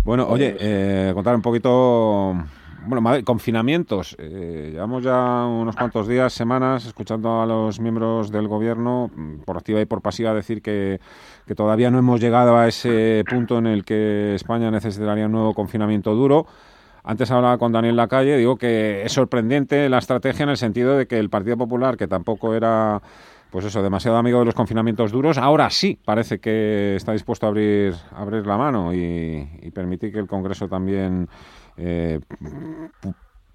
[0.04, 2.34] Bueno, oye, eh, contar un poquito
[2.86, 4.16] bueno, confinamientos.
[4.18, 9.58] Eh, llevamos ya unos cuantos días, semanas, escuchando a los miembros del gobierno, mm, por
[9.58, 10.98] activa y por pasiva, decir que,
[11.46, 15.52] que, todavía no hemos llegado a ese punto en el que España necesitaría un nuevo
[15.52, 16.46] confinamiento duro.
[17.08, 21.06] Antes hablaba con Daniel Lacalle, digo que es sorprendente la estrategia en el sentido de
[21.06, 23.00] que el Partido Popular, que tampoco era
[23.50, 27.48] pues eso, demasiado amigo de los confinamientos duros, ahora sí parece que está dispuesto a
[27.48, 31.30] abrir, abrir la mano y, y permitir que el Congreso también
[31.78, 32.20] eh,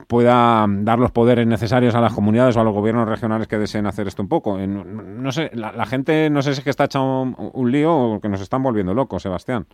[0.08, 3.86] pueda dar los poderes necesarios a las comunidades o a los gobiernos regionales que deseen
[3.86, 4.58] hacer esto un poco.
[4.58, 7.22] No, sé, la, gente no sé si es que está echando
[7.54, 9.68] un, lío o que nos están volviendo locos, Sebastián.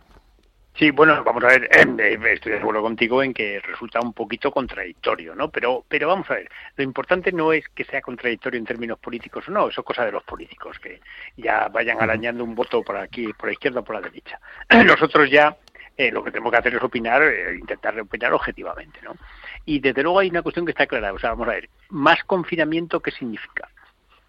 [0.80, 4.50] Sí, bueno, vamos a ver, eh, estoy de acuerdo contigo en que resulta un poquito
[4.50, 5.50] contradictorio, ¿no?
[5.50, 9.46] Pero, pero vamos a ver, lo importante no es que sea contradictorio en términos políticos
[9.46, 11.02] o no, eso es cosa de los políticos, que
[11.36, 14.40] ya vayan arañando un voto por aquí, por la izquierda o por la derecha.
[14.70, 15.54] Nosotros ya
[15.98, 19.16] eh, lo que tenemos que hacer es opinar, eh, intentar opinar objetivamente, ¿no?
[19.66, 22.24] Y desde luego hay una cuestión que está clara, o sea, vamos a ver, más
[22.24, 23.68] confinamiento, ¿qué significa?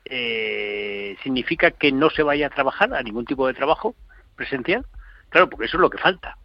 [0.04, 3.96] Eh, ¿Significa que no se vaya a trabajar, a ningún tipo de trabajo
[4.36, 4.86] presencial?
[5.30, 6.38] Claro, porque eso es lo que falta.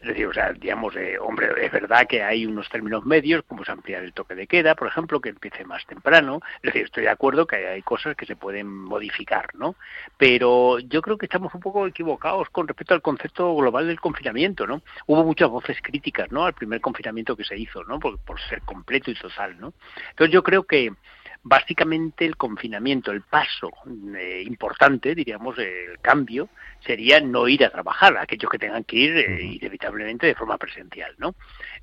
[0.00, 3.62] Es decir, o sea, digamos, eh, hombre, es verdad que hay unos términos medios, como
[3.62, 6.40] es ampliar el toque de queda, por ejemplo, que empiece más temprano.
[6.62, 9.76] Es decir, estoy de acuerdo que hay cosas que se pueden modificar, ¿no?
[10.16, 14.66] Pero yo creo que estamos un poco equivocados con respecto al concepto global del confinamiento,
[14.66, 14.80] ¿no?
[15.06, 16.46] Hubo muchas voces críticas, ¿no?
[16.46, 18.00] Al primer confinamiento que se hizo, ¿no?
[18.00, 19.74] Por, por ser completo y total, ¿no?
[20.10, 20.94] Entonces yo creo que
[21.42, 23.70] básicamente el confinamiento, el paso
[24.16, 26.50] eh, importante, diríamos, el cambio,
[26.84, 31.14] sería no ir a trabajar, aquellos que tengan que ir eh, inevitablemente de forma presencial,
[31.18, 31.34] ¿no?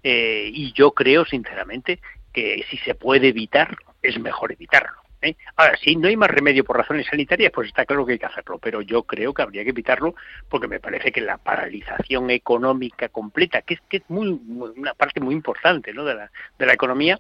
[0.04, 2.00] Eh, y yo creo, sinceramente,
[2.32, 5.07] que si se puede evitar, es mejor evitarlo.
[5.22, 5.36] ¿Eh?
[5.56, 8.26] Ahora, si no hay más remedio por razones sanitarias, pues está claro que hay que
[8.26, 10.16] hacerlo, pero yo creo que habría que evitarlo
[10.50, 15.20] porque me parece que la paralización económica completa, que es, que es muy, una parte
[15.20, 17.20] muy importante de, la, de economía,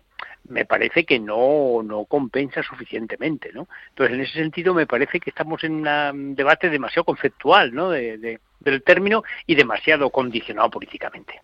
[0.50, 3.68] me parece que no, compensa suficientemente, ¿no?
[3.90, 7.90] Entonces, en ese sentido, me parece que estamos en un debate demasiado conceptual, ¿no?
[7.90, 11.42] De, del término y demasiado condicionado políticamente.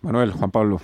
[0.00, 0.80] Manuel, Juan Pablo.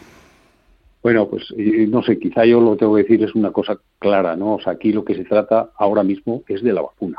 [1.08, 4.56] Bueno, pues no sé, quizá yo lo tengo que decir es una cosa clara, ¿no?
[4.56, 7.16] O sea, aquí lo que se trata ahora mismo es de la vacuna.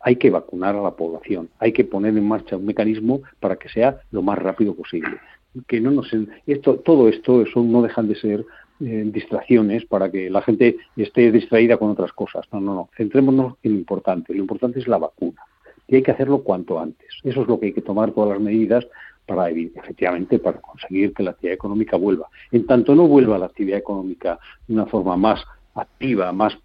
[0.00, 3.68] Hay que vacunar a la población, hay que poner en marcha un mecanismo para que
[3.68, 5.18] sea lo más rápido posible.
[5.66, 6.10] Que no nos
[6.46, 8.46] esto, todo esto, eso no dejan de ser
[8.80, 12.46] eh, distracciones para que la gente esté distraída con otras cosas.
[12.50, 12.88] No, no, no.
[12.96, 14.32] Centrémonos en lo importante.
[14.32, 15.42] Lo importante es la vacuna.
[15.86, 17.08] Y hay que hacerlo cuanto antes.
[17.24, 18.86] Eso es lo que hay que tomar todas las medidas
[19.28, 22.28] para efectivamente para conseguir que la actividad económica vuelva.
[22.50, 26.56] En tanto no vuelva la actividad económica de una forma más activa, más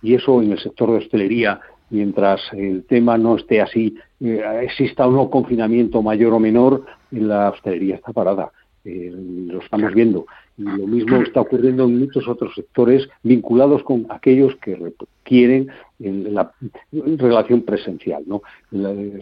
[0.00, 5.06] y eso en el sector de hostelería, mientras el tema no esté así, eh, exista
[5.06, 8.52] no confinamiento mayor o menor, la hostelería está parada.
[8.84, 10.26] Eh, lo estamos viendo.
[10.58, 16.52] Y lo mismo está ocurriendo en muchos otros sectores vinculados con aquellos que requieren la
[16.94, 18.42] relación presencial, ¿no?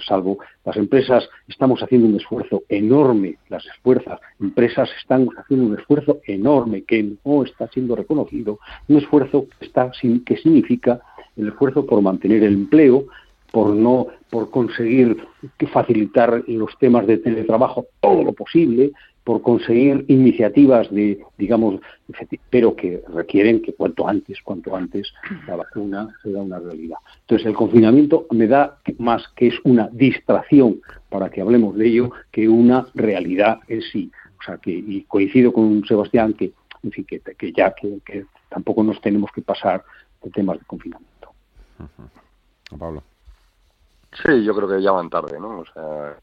[0.06, 6.20] Salvo las empresas, estamos haciendo un esfuerzo enorme, las esfuerzas, empresas están haciendo un esfuerzo
[6.26, 9.92] enorme que no está siendo reconocido, un esfuerzo que, está,
[10.24, 11.00] que significa
[11.36, 13.06] el esfuerzo por mantener el empleo,
[13.52, 15.16] por no por conseguir
[15.72, 18.92] facilitar los temas de teletrabajo todo lo posible,
[19.24, 21.80] por conseguir iniciativas de, digamos,
[22.48, 25.12] pero que requieren que cuanto antes, cuanto antes
[25.46, 26.98] la vacuna sea una realidad.
[27.20, 32.10] Entonces, el confinamiento me da más que es una distracción para que hablemos de ello
[32.30, 34.10] que una realidad en sí.
[34.38, 36.52] O sea, que y coincido con Sebastián que,
[36.82, 39.84] en fin, que, que ya que, tampoco nos tenemos que pasar
[40.22, 41.32] de temas de confinamiento.
[42.78, 43.02] Pablo.
[44.12, 45.60] Sí, yo creo que ya van tarde, ¿no?
[45.60, 46.16] O sea,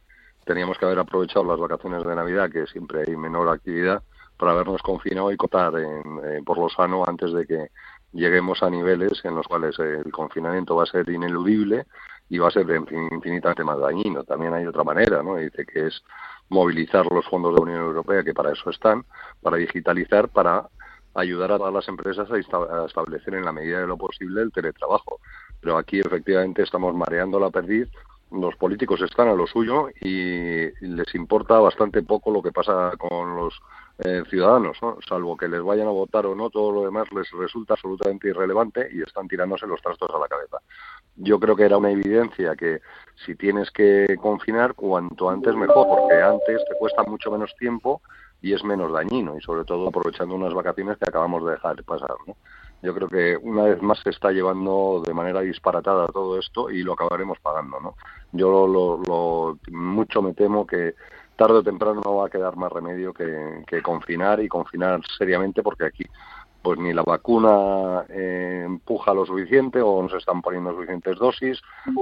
[0.48, 4.02] teníamos que haber aprovechado las vacaciones de Navidad, que siempre hay menor actividad,
[4.38, 7.72] para habernos confinado y cotar en, por lo sano antes de que
[8.14, 11.86] lleguemos a niveles en los cuales el confinamiento va a ser ineludible
[12.30, 14.24] y va a ser infinitamente más dañino.
[14.24, 15.36] También hay otra manera, ¿no?
[15.36, 16.04] Dice que es
[16.50, 19.06] movilizar los fondos de la Unión Europea, que para eso están,
[19.42, 20.68] para digitalizar, para
[21.16, 25.20] ayudar a todas las empresas a establecer en la medida de lo posible el teletrabajo.
[25.60, 27.90] Pero aquí efectivamente estamos mareando la perdiz
[28.32, 33.36] los políticos están a lo suyo y les importa bastante poco lo que pasa con
[33.36, 33.60] los
[34.00, 37.74] eh, ciudadanos, salvo que les vayan a votar o no, todo lo demás les resulta
[37.74, 40.58] absolutamente irrelevante y están tirándose los trastos a la cabeza.
[41.16, 42.82] Yo creo que era una evidencia que
[43.26, 48.02] si tienes que confinar, cuanto antes mejor, porque antes te cuesta mucho menos tiempo
[48.40, 52.14] y es menos dañino y sobre todo aprovechando unas vacaciones que acabamos de dejar pasar.
[52.28, 52.36] ¿no?
[52.82, 56.84] Yo creo que una vez más se está llevando de manera disparatada todo esto y
[56.84, 57.80] lo acabaremos pagando.
[57.80, 57.96] ¿no?
[58.32, 60.94] Yo lo, mucho me temo que
[61.36, 65.86] tarde o temprano no va a quedar más remedio que, confinar y confinar seriamente porque
[65.86, 66.06] aquí
[66.62, 71.62] pues ni la vacuna eh, empuja lo suficiente o no se están poniendo suficientes dosis.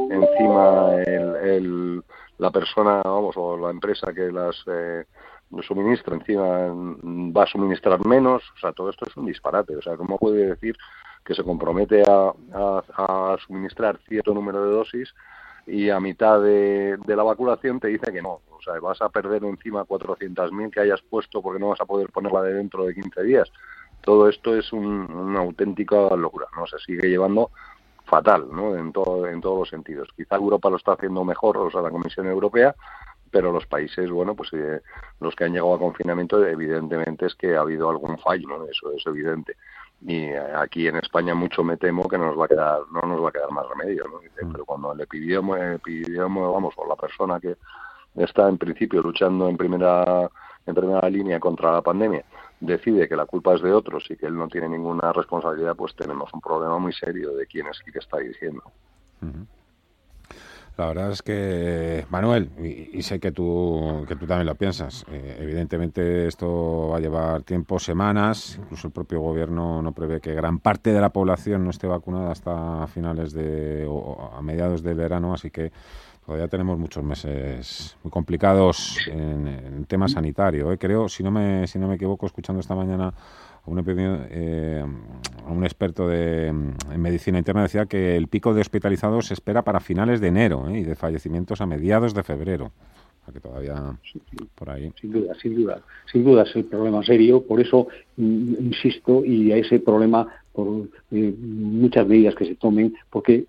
[0.09, 2.03] Encima el,
[2.39, 5.05] la persona, vamos, o la empresa que las eh,
[5.64, 6.45] suministra encima
[7.32, 10.47] va a suministrar menos, o sea, todo esto es un disparate, o sea, ¿cómo puede
[10.47, 10.76] decir
[11.24, 15.14] que se compromete a, suministrar cierto número de dosis
[15.66, 19.43] y a mitad de, la vacunación te dice que no, o sea, vas a perder
[19.43, 23.24] encima 400.000 que hayas puesto porque no vas a poder ponerla de dentro de 15
[23.24, 23.51] días.
[24.01, 26.68] Todo esto es un, una auténtica locura, ¿no?
[26.68, 27.49] Se sigue llevando
[28.06, 28.76] fatal, ¿no?
[28.76, 30.10] En, todo, en todos los sentidos.
[30.16, 32.76] Quizá Europa lo está haciendo mejor, o sea, la Comisión Europea,
[33.36, 34.80] pero los países, bueno, pues eh,
[35.20, 38.66] los que han llegado a confinamiento, evidentemente es que ha habido algún fallo, ¿no?
[38.66, 39.58] Eso es evidente.
[40.08, 43.22] Y eh, aquí en España mucho me temo que nos va a quedar, no nos
[43.22, 44.20] va a quedar más remedio, ¿no?
[44.20, 44.54] Mm.
[44.54, 47.58] pero cuando le pidieron, vamos, o la persona que
[48.16, 50.30] está en principio luchando en primera
[50.66, 52.24] en primera línea contra la pandemia
[52.62, 55.94] decide que la culpa es de otros y que él no tiene ninguna responsabilidad, pues
[55.94, 58.64] tenemos un problema muy serio de quién es el que está diciendo.
[60.78, 65.38] La verdad es que, Manuel, y, sé que tú, que tú también lo piensas, eh,
[65.39, 70.59] evidentemente esto va a llevar tiempo, semanas, incluso el propio gobierno no prevé que gran
[70.59, 75.34] parte de la población no esté vacunada hasta finales de, o a mediados del verano,
[75.34, 75.71] así que
[76.26, 80.73] todavía tenemos muchos meses muy complicados en, en tema sanitario.
[80.73, 80.78] ¿eh?
[80.78, 83.13] Creo, si no, me, si no me equivoco, escuchando esta mañana
[83.66, 84.86] un, eh,
[85.47, 89.80] un experto de, en medicina interna decía que el pico de hospitalizados se espera para
[89.80, 90.80] finales de enero ¿eh?
[90.80, 92.72] y de fallecimientos a mediados de febrero.
[93.32, 93.97] que todavía
[94.55, 94.91] por ahí.
[94.99, 95.82] Sin duda, sin duda.
[96.11, 97.88] Sin duda es el problema serio, por eso
[98.18, 103.45] mm, insisto, y a ese problema por eh, muchas medidas que se tomen, porque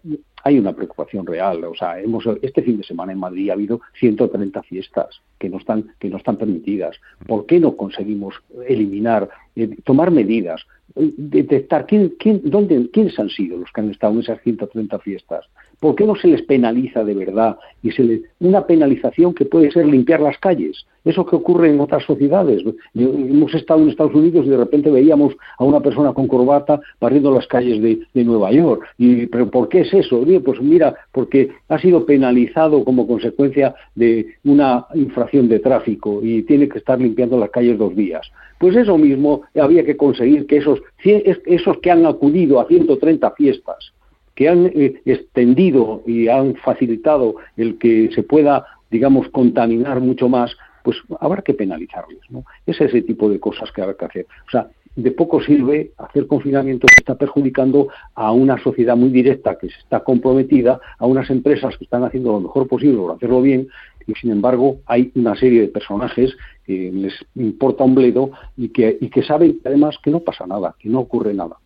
[0.46, 1.64] hay una preocupación real.
[1.64, 5.58] O sea, hemos, este fin de semana en Madrid ha habido 130 fiestas que no
[5.58, 6.96] están, que no están permitidas.
[7.26, 8.34] ¿Por qué no conseguimos
[8.68, 13.90] eliminar, eh, tomar medidas, eh, detectar quién, quién, dónde, quiénes han sido los que han
[13.90, 15.46] estado en esas 130 fiestas?
[15.80, 17.58] ¿Por qué no se les penaliza de verdad?
[17.82, 20.86] Y se le, una penalización que puede ser limpiar las calles.
[21.04, 22.64] Eso que ocurre en otras sociedades.
[22.94, 27.30] hemos estado en Estados Unidos y de repente veíamos a una persona con corbata barriendo
[27.30, 28.82] las calles de, Nueva York.
[28.98, 30.24] Y, ¿Pero por qué es eso?
[30.44, 36.68] Pues mira, porque ha sido penalizado como consecuencia de una infracción de tráfico y tiene
[36.68, 38.26] que estar limpiando las calles dos días.
[38.58, 43.92] Pues eso mismo había que conseguir que esos, esos que han acudido a 130 fiestas,
[44.36, 50.56] que han eh, extendido y han facilitado el que se pueda, digamos, contaminar mucho más,
[50.84, 52.44] pues habrá que penalizarles, ¿no?
[52.64, 54.26] Es ese tipo de cosas que habrá que hacer.
[54.46, 59.58] O sea, de poco sirve hacer confinamiento que está perjudicando a una sociedad muy directa
[59.58, 63.42] que se está comprometida, a unas empresas que están haciendo lo mejor posible por hacerlo
[63.42, 63.68] bien,
[64.06, 68.96] y sin embargo hay una serie de personajes que les importa un bledo y que,
[69.00, 71.56] y que saben además que no pasa nada, que no ocurre nada.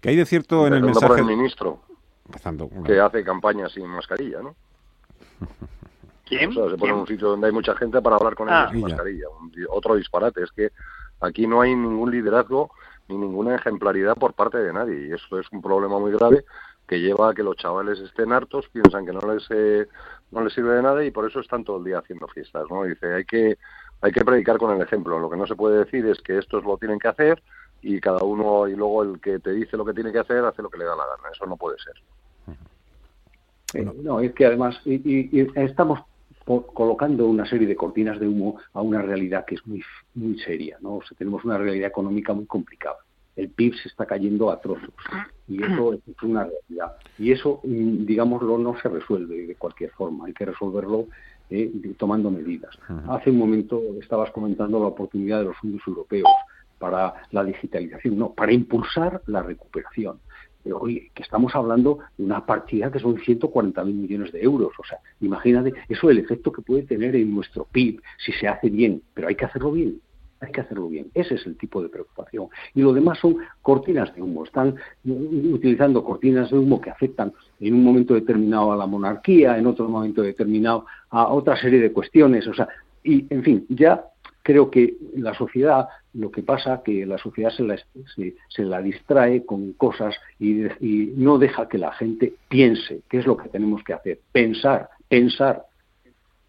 [0.00, 1.22] Que hay de cierto en el mensaje...
[1.22, 1.80] ministro,
[2.84, 4.54] que hace campaña sin mascarilla, ¿no?
[6.26, 6.52] ¿Quién?
[6.52, 8.68] se pone en un sitio donde hay mucha gente para hablar con él ah.
[8.70, 9.26] sin mascarilla.
[9.68, 10.70] otro disparate es que
[11.20, 12.70] aquí no hay ningún liderazgo
[13.08, 16.44] ni ninguna ejemplaridad por parte de nadie y eso es un problema muy grave
[16.86, 19.88] que lleva a que los chavales estén hartos, piensan que no les eh,
[20.30, 22.84] no les sirve de nada y por eso están todo el día haciendo fiestas, ¿no?
[22.84, 23.58] Dice, hay que
[24.00, 25.18] hay que predicar con el ejemplo.
[25.18, 27.42] Lo que no se puede decir es que estos lo tienen que hacer
[27.82, 30.62] y cada uno y luego el que te dice lo que tiene que hacer hace
[30.62, 31.28] lo que le da la gana.
[31.32, 31.94] Eso no puede ser.
[33.74, 36.00] Eh, no, es que además y estamos
[36.44, 39.82] colocando una serie de cortinas de humo a una realidad que es muy,
[40.14, 40.78] muy seria.
[40.80, 41.00] ¿no?
[41.16, 42.96] tenemos una realidad económica muy complicada.
[43.36, 44.92] El PIB se está cayendo a trozos
[45.46, 46.96] y eso es una realidad.
[47.18, 50.26] Y eso, mm, digámoslo, no se resuelve de cualquier forma.
[50.26, 51.06] Hay que resolverlo
[51.48, 52.76] eh, tomando medidas.
[53.08, 56.28] Hace un momento estabas comentando la oportunidad de los fondos europeos
[56.78, 60.18] para la digitalización, no, para impulsar la recuperación
[60.72, 64.72] hoy que estamos hablando de una partida que son 140.000 millones de euros.
[64.78, 68.68] O sea, imagínate eso el efecto que puede tener en nuestro PIB si se hace
[68.70, 70.00] bien, pero hay que hacerlo bien.
[70.42, 71.10] Hay que hacerlo bien.
[71.12, 72.48] Ese es el tipo de preocupación.
[72.74, 74.44] Y lo demás son cortinas de humo.
[74.44, 79.66] Están utilizando cortinas de humo que afectan en un momento determinado a la monarquía, en
[79.66, 82.46] otro momento determinado a otra serie de cuestiones.
[82.46, 82.68] O sea,
[83.04, 84.02] y en fin, ya
[84.42, 87.78] creo que la sociedad, lo que pasa que la sociedad se la,
[88.48, 90.66] se, la distrae con cosas y,
[91.16, 95.64] no deja que la gente piense, qué es lo que tenemos que hacer, pensar, pensar.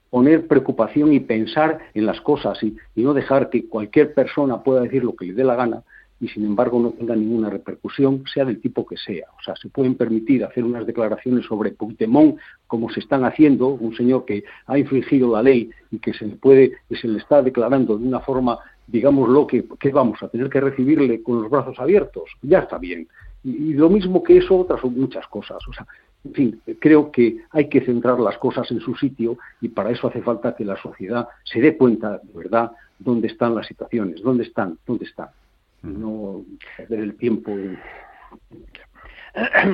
[0.09, 5.03] poner preocupación y pensar en las cosas y, no dejar que cualquier persona pueda decir
[5.03, 5.83] lo que le dé la gana
[6.21, 9.25] y sin embargo no tenga ninguna repercusión, sea del tipo que sea.
[9.39, 12.37] O sea, se pueden permitir hacer unas declaraciones sobre Puigdemont
[12.67, 16.35] como se están haciendo, un señor que ha infringido la ley y que se le
[16.35, 18.59] puede, que se le está declarando de una forma,
[18.91, 22.29] digámoslo, que, que vamos a tener que recibirle con los brazos abiertos.
[22.41, 23.07] Ya está bien.
[23.43, 25.57] Y, y lo mismo que eso, otras son muchas cosas.
[25.67, 25.87] O sea,
[26.23, 30.07] en fin, creo que hay que centrar las cosas en su sitio y para eso
[30.07, 34.43] hace falta que la sociedad se dé cuenta de verdad dónde están las situaciones, dónde
[34.43, 35.29] están, dónde están.
[35.81, 36.43] No
[36.77, 37.55] perder el tiempo.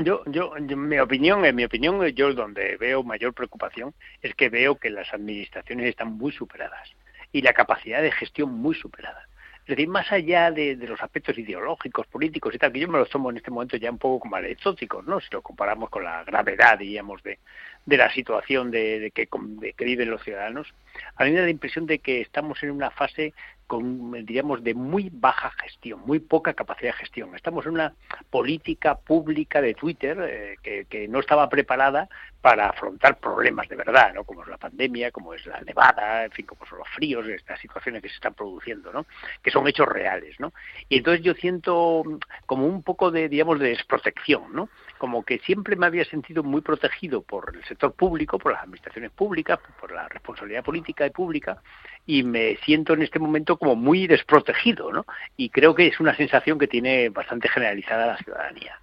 [0.04, 3.92] Yo, yo, mi opinión, en mi opinión, yo donde veo mayor preocupación
[4.22, 6.88] es que veo que las administraciones están muy superadas
[7.32, 9.28] y la capacidad de gestión muy superada.
[9.68, 13.10] Es decir, más allá de, los aspectos ideológicos, políticos y tal, que yo me los
[13.10, 15.20] tomo en este momento ya un poco como anecdóticos, ¿no?
[15.20, 17.38] Si lo comparamos con la gravedad, digamos, de,
[17.86, 20.74] de la situación de, que, de que viven los ciudadanos,
[21.18, 23.34] a mí me da la impresión de que estamos en una fase
[23.68, 27.36] con, diríamos, de muy baja gestión, muy poca capacidad de gestión.
[27.36, 27.94] Estamos en una
[28.30, 32.08] política pública de Twitter eh, que, que, no estaba preparada
[32.42, 34.24] para afrontar problemas de verdad, ¿no?
[34.24, 37.60] Como es la pandemia, como es la nevada, en fin, como son los fríos, estas
[37.60, 39.06] situaciones que se están produciendo, ¿no?
[39.42, 40.54] Que son hechos reales, ¿no?
[40.88, 42.04] Y entonces yo siento
[42.46, 44.70] como un poco de, digamos, de desprotección, ¿no?
[44.98, 49.12] Como que siempre me había sentido muy protegido por el sector público, por las administraciones
[49.12, 51.62] públicas, por la responsabilidad política y pública,
[52.06, 55.06] y me siento en este momento como muy desprotegido, ¿no?
[55.36, 58.80] Y creo que es una sensación que tiene bastante generalizada la ciudadanía.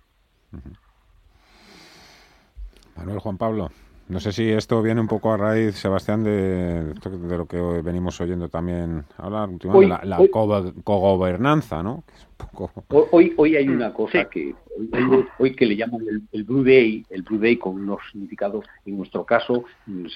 [2.97, 3.71] Manuel Juan Pablo.
[4.07, 8.21] No sé si esto viene un poco a raíz, Sebastián, de, de lo que venimos
[8.21, 10.29] oyendo también hablar últimamente, la, la
[10.85, 12.05] cogobernanza, ¿no?
[12.89, 14.55] Hoy, hoy hay una cosa que
[15.39, 18.99] hoy, que le llaman el, el, Blue Day, el Blue Day con unos significados, en
[18.99, 19.65] nuestro caso,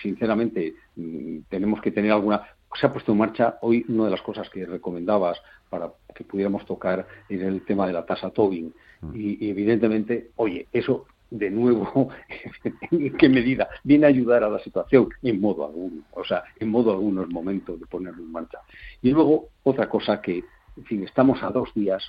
[0.02, 2.42] sinceramente, mm, tenemos que tener alguna...
[2.78, 6.66] Se ha puesto en marcha hoy una de las cosas que recomendabas para que pudiéramos
[6.66, 8.74] tocar en el tema de la tasa Tobin.
[9.00, 9.12] Mm.
[9.14, 12.10] y evidentemente, oye, eso de nuevo,
[12.90, 13.68] ¿en qué medida?
[13.84, 17.28] Viene a ayudar a la situación en modo alguno, o sea, en modo alguno es
[17.28, 18.58] momento de ponerlo en marcha.
[19.02, 20.44] Y luego, otra cosa que,
[20.76, 22.02] en fin, estamos a dos días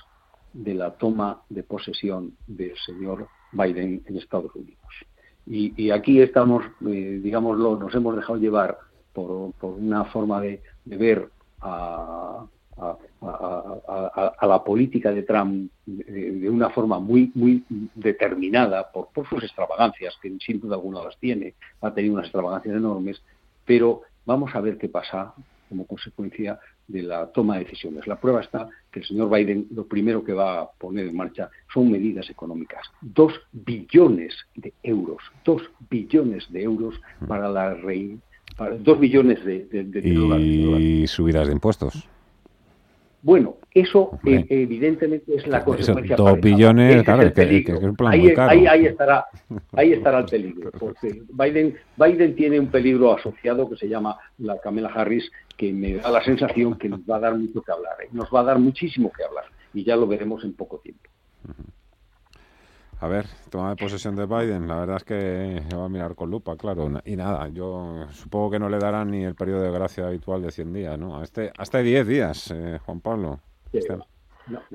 [0.52, 4.78] de la toma de posesión del señor Biden en Estados Unidos.
[5.46, 8.78] Y, aquí estamos, eh, digámoslo, nos hemos dejado llevar
[9.12, 11.28] por, una forma de ver
[11.60, 12.46] a,
[12.80, 17.64] a, la política de Trump de, una forma muy muy
[17.94, 22.76] determinada por, por, sus extravagancias, que sin duda alguna las tiene, ha tenido unas extravagancias
[22.76, 23.22] enormes,
[23.64, 25.34] pero vamos a ver qué pasa
[25.68, 26.58] como consecuencia
[26.88, 28.06] de la toma de decisiones.
[28.06, 31.48] La prueba está que el señor Biden lo primero que va a poner en marcha
[31.72, 32.82] son medidas económicas.
[33.00, 38.18] Dos billones de euros, dos billones de euros para la rey,
[38.56, 40.00] para, dos billones de, de,
[40.80, 42.08] y subidas de impuestos.
[43.22, 46.16] Bueno, eso eh, evidentemente es la consecuencia.
[46.16, 48.50] Dos billones, claro, que, es un plan ahí, muy caro.
[48.50, 49.26] Ahí, estará,
[49.72, 54.58] ahí estará el peligro, porque Biden, Biden tiene un peligro asociado que se llama la
[54.58, 57.92] Camela Harris, que me da la sensación que nos va a dar mucho que hablar,
[58.02, 58.08] ¿eh?
[58.12, 59.44] nos va a dar muchísimo que hablar,
[59.74, 61.02] y ya lo veremos en poco tiempo.
[63.02, 66.14] A ver, toma de posesión de Biden, la verdad es que se va a mirar
[66.14, 66.90] con lupa, claro.
[67.06, 70.50] Y nada, yo supongo que no le darán ni el periodo de gracia habitual de
[70.50, 71.16] 100 días, ¿no?
[71.16, 73.40] Hasta, hasta 10 días, eh, Juan Pablo.
[73.72, 73.96] Este-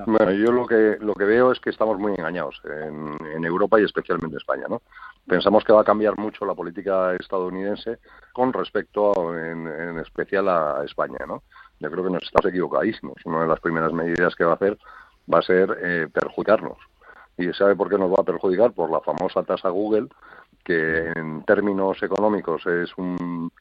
[0.08, 3.84] bueno, yo lo que lo que veo es que estamos muy engañados en, Europa y
[3.84, 4.82] especialmente en España, ¿no?
[5.28, 8.00] Pensamos que va a cambiar mucho la política estadounidense
[8.34, 11.44] con respecto, en, en especial, a España, ¿no?
[11.80, 13.18] Yo creo que nos estamos equivocadísimos.
[13.26, 14.78] Una de las primeras medidas que va a hacer
[15.32, 16.78] va a ser eh, perjudicarnos
[17.38, 20.08] y sabe por qué nos va a perjudicar por la famosa tasa Google
[20.64, 23.52] que en términos económicos es un,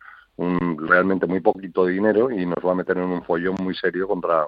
[0.79, 4.47] realmente muy poquito dinero y nos va a meter en un follón muy serio contra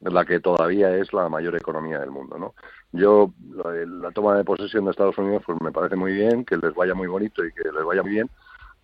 [0.00, 2.54] la que todavía es la mayor economía del mundo, ¿no?
[2.92, 6.56] Yo la, la toma de posesión de Estados Unidos pues me parece muy bien, que
[6.56, 8.30] les vaya muy bonito y que les vaya muy bien,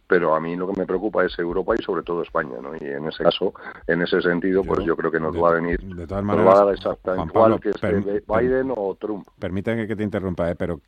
[0.07, 2.75] pero a mí lo que me preocupa es Europa y sobre todo España, ¿no?
[2.75, 3.55] Y en ese caso,
[3.87, 6.55] en ese sentido, pues yo creo que nos va a venir, de todas maneras, nos
[6.55, 9.27] va a dar exactamente igual que Biden o Trump.
[9.39, 10.57] Permítame que te interrumpa, ¿eh?
[10.57, 10.81] pero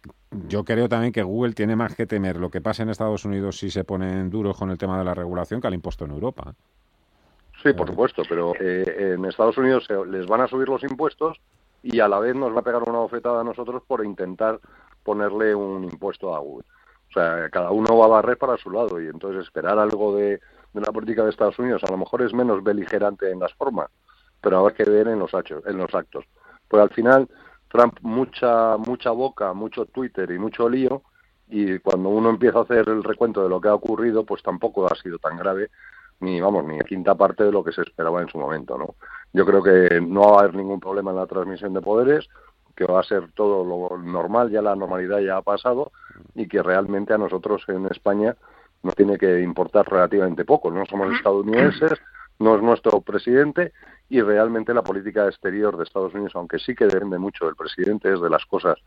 [0.48, 3.58] yo creo también que Google tiene más que temer lo que pasa en Estados Unidos
[3.58, 6.54] si se ponen duros con el tema de la regulación que al impuesto en Europa.
[7.62, 11.40] Sí, por supuesto, pero eh, en Estados Unidos les van a subir los impuestos
[11.82, 14.60] y a la vez nos va a pegar una bofetada a nosotros por intentar
[15.02, 16.66] ponerle un impuesto a Google.
[17.16, 20.38] Sea, cada uno va a barrer para su lado y entonces esperar algo de,
[20.74, 23.88] de la política de Estados Unidos a lo mejor es menos beligerante en las formas,
[24.40, 26.26] pero habrá que ver en los, hechos, en los actos.
[26.68, 27.26] Pues al final,
[27.68, 31.02] Trump mucha, mucha boca, mucho Twitter y mucho lío,
[31.48, 34.86] y cuando uno empieza a hacer el recuento de lo que ha ocurrido, pues tampoco
[34.86, 35.70] ha sido tan grave
[36.20, 38.94] ni vamos ni a quinta parte de lo que se esperaba en su momento no
[39.32, 42.28] yo creo que no va a haber ningún problema en la transmisión de poderes
[42.76, 45.92] que va a ser todo lo normal ya la normalidad ya ha pasado
[46.34, 48.36] y que realmente a nosotros en España
[48.82, 51.98] nos tiene que importar relativamente poco no somos estadounidenses
[52.38, 53.72] no es nuestro presidente
[54.08, 58.12] y realmente la política exterior de Estados Unidos aunque sí que depende mucho del presidente
[58.12, 58.78] es de las cosas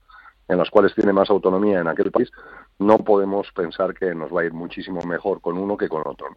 [0.49, 2.31] en las cuales tiene más autonomía en aquel país,
[2.79, 6.27] no podemos pensar que nos va a ir muchísimo mejor con uno que con otro.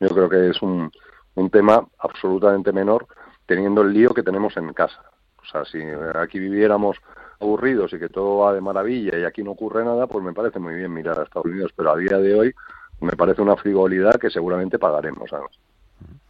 [0.00, 0.90] Yo creo que es un,
[1.34, 3.06] un tema absolutamente menor
[3.46, 5.02] teniendo el lío que tenemos en casa.
[5.42, 5.78] O sea, si
[6.14, 6.98] aquí viviéramos
[7.40, 10.58] aburridos y que todo va de maravilla y aquí no ocurre nada, pues me parece
[10.58, 12.54] muy bien mirar a Estados Unidos, pero a día de hoy
[13.00, 15.30] me parece una frivolidad que seguramente pagaremos.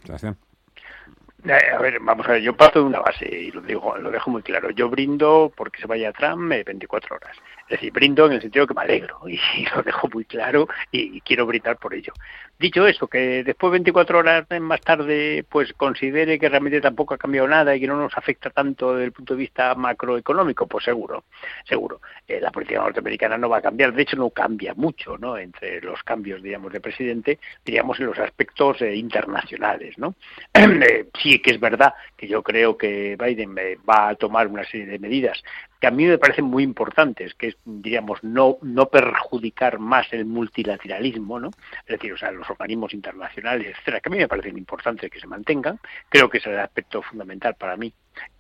[0.05, 0.37] Gracias.
[1.45, 4.11] Eh, a ver, vamos a ver, yo parto de una base y lo digo, lo
[4.11, 4.71] dejo muy claro.
[4.71, 7.37] Yo brindo porque se vaya a Trump 24 horas.
[7.63, 9.39] Es decir, brindo en el sentido que me alegro y,
[9.75, 12.13] lo dejo muy claro y, quiero brindar por ello.
[12.61, 17.49] Dicho eso, que después 24 horas más tarde pues considere que realmente tampoco ha cambiado
[17.49, 21.25] nada y que no nos afecta tanto desde el punto de vista macroeconómico, pues seguro,
[21.65, 22.03] seguro.
[22.29, 25.39] Eh, la política norteamericana no va a cambiar, de hecho no cambia mucho, ¿no?
[25.39, 30.15] Entre los cambios, digamos, de presidente, diríamos en los aspectos eh, internacionales, ¿no?
[31.23, 33.57] sí que es verdad que yo creo que Biden
[33.89, 35.43] va a tomar una serie de medidas
[35.81, 40.27] que a mí me parecen muy importantes, que es, diríamos, no, no perjudicar más el
[40.27, 41.51] multilateralismo, ¿no?
[41.87, 45.19] Es decir, o sea, los organismos internacionales, etcétera, que a mí me parecen importantes que
[45.19, 45.81] se mantengan.
[46.11, 47.93] Creo que ese es el aspecto fundamental para mí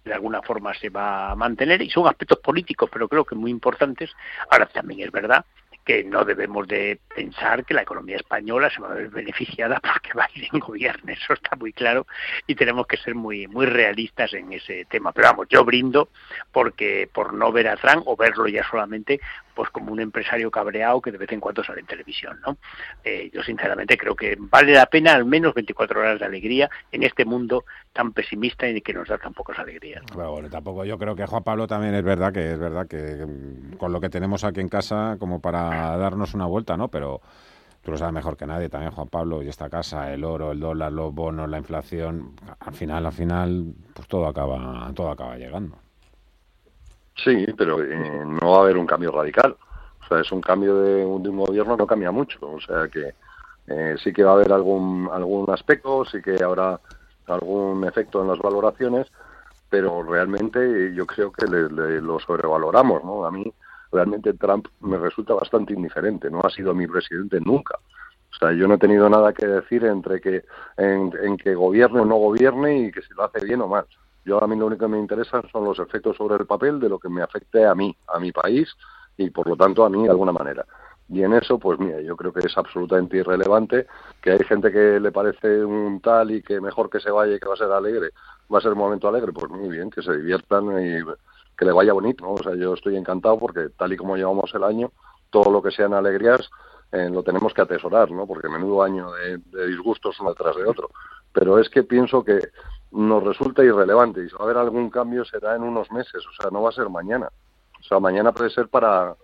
[0.05, 3.51] de alguna forma se va a mantener y son aspectos políticos, pero creo que muy
[3.51, 4.11] importantes.
[4.51, 5.45] Ahora también es verdad
[5.91, 10.11] que no debemos de pensar que la economía española se va a ver beneficiada porque
[10.15, 12.07] Biden gobierne, eso está muy claro
[12.47, 15.11] y tenemos que ser muy muy realistas en ese tema.
[15.11, 16.11] Pero vamos, yo brindo
[16.53, 19.21] porque por no ver a Trump o verlo ya solamente
[19.61, 22.57] pues como un empresario cabreado que de vez en cuando sale en televisión, ¿no?
[23.05, 27.03] Eh, yo sinceramente creo que vale la pena al menos 24 horas de alegría en
[27.03, 30.03] este mundo tan pesimista y que nos da tan pocas alegrías.
[30.15, 33.27] Bueno, tampoco yo creo que Juan Pablo también es verdad que es verdad que
[33.77, 36.89] con lo que tenemos aquí en casa como para darnos una vuelta, ¿no?
[36.89, 37.21] Pero
[37.83, 40.61] tú lo sabes mejor que nadie también, Juan Pablo, y esta casa, el oro, el
[40.61, 45.77] dólar, los bonos, la inflación, al final, al final, pues todo acaba, todo acaba llegando.
[47.17, 49.57] Sí, pero eh, no va a haber un cambio radical.
[50.03, 52.39] O sea, es un cambio de, un gobierno que no cambia mucho.
[52.43, 53.15] O sea que
[53.67, 56.81] eh, sí que va a haber algún, algún aspecto, sí que habrá
[57.27, 59.07] algún efecto en las valoraciones,
[59.69, 63.25] pero realmente yo creo que lo sobrevaloramos, ¿no?
[63.25, 63.53] A mí
[63.93, 67.77] realmente Trump me resulta bastante indiferente, no ha sido mi presidente nunca.
[68.33, 70.45] O sea, yo no he tenido nada que decir entre que
[70.77, 73.87] en, en que gobierne o no gobierne y que si lo hace bien o mal.
[74.25, 76.89] Yo a mí lo único que me interesa son los efectos sobre el papel de
[76.89, 78.69] lo que me afecte a mí, a mi país
[79.17, 80.65] y por lo tanto a mí de alguna manera.
[81.13, 83.87] Y en eso, pues mira, yo creo que es absolutamente irrelevante
[84.23, 87.41] que hay gente que le parece un tal y que mejor que se vaya y
[87.41, 88.11] que va a ser alegre,
[88.53, 91.03] va a ser un momento alegre, pues muy bien, que se diviertan y
[91.59, 92.35] que le vaya bonito, ¿no?
[92.35, 94.93] O sea, yo estoy encantado porque tal y como llevamos el año,
[95.31, 96.49] todo lo que sean alegrías
[96.93, 98.27] eh, lo tenemos que atesorar, ¿no?
[98.27, 100.91] Porque menudo año de, de disgustos uno tras de otro.
[101.33, 102.39] Pero es que pienso que
[102.93, 106.33] nos resulta irrelevante y si va a haber algún cambio será en unos meses, o
[106.41, 107.29] sea, no va a ser mañana.
[107.79, 109.15] O sea, mañana puede ser para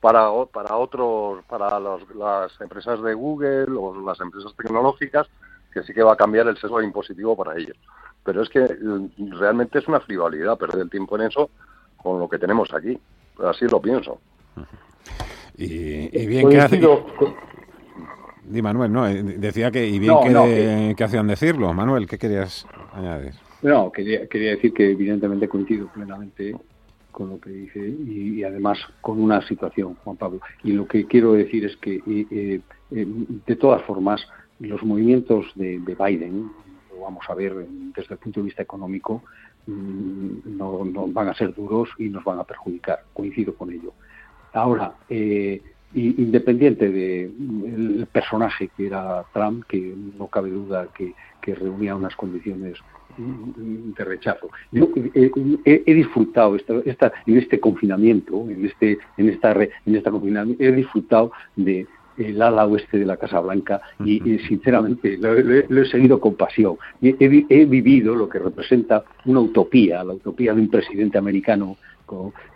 [0.00, 5.26] para para otros para las empresas de Google o las empresas tecnológicas
[5.72, 7.76] que sí que va a cambiar el sesgo impositivo para ellos.
[8.24, 11.50] Pero es que mm, realmente es una frivolidad perder el tiempo en eso
[12.02, 12.98] con lo que tenemos aquí.
[13.44, 14.18] Así lo pienso.
[15.58, 16.78] Y, bien que hace...
[18.44, 21.72] Di Manuel, no, eh, decía que y bien que, hacían decirlo.
[21.72, 22.66] Manuel, ¿qué querías
[22.96, 23.32] añadir?
[23.62, 26.54] No, quería, quería decir que evidentemente coincido plenamente
[27.16, 30.40] con lo que dice y, además con una situación, Juan Pablo.
[30.62, 33.06] Y lo que quiero decir es que, eh, eh,
[33.46, 34.20] de todas formas,
[34.60, 36.50] los movimientos de, Biden,
[36.90, 37.54] lo vamos a ver
[37.96, 39.22] desde el punto de vista económico,
[39.66, 43.04] mm, no, van a ser duros y nos van a perjudicar.
[43.14, 43.94] Coincido con ello.
[44.52, 45.62] Ahora, eh,
[45.96, 51.14] independiente del personaje que era Trump, que no cabe duda que,
[51.46, 52.76] reunía unas condiciones
[53.16, 54.50] de rechazo.
[54.72, 60.72] Yo he, disfrutado esta, en este confinamiento, en este, en esta, en esta confinamiento, he
[60.72, 61.86] disfrutado de
[62.18, 64.18] el ala oeste de la Casa Blanca y,
[64.48, 66.76] sinceramente lo, he seguido con pasión.
[67.00, 71.76] He, he, vivido lo que representa una utopía, la utopía de un presidente americano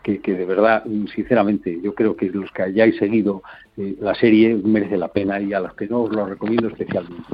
[0.03, 0.85] que, de verdad,
[1.15, 3.43] sinceramente, yo creo que los que hayáis seguido
[3.81, 7.25] eh, la serie merece la pena y a las que no os lo recomiendo especialmente.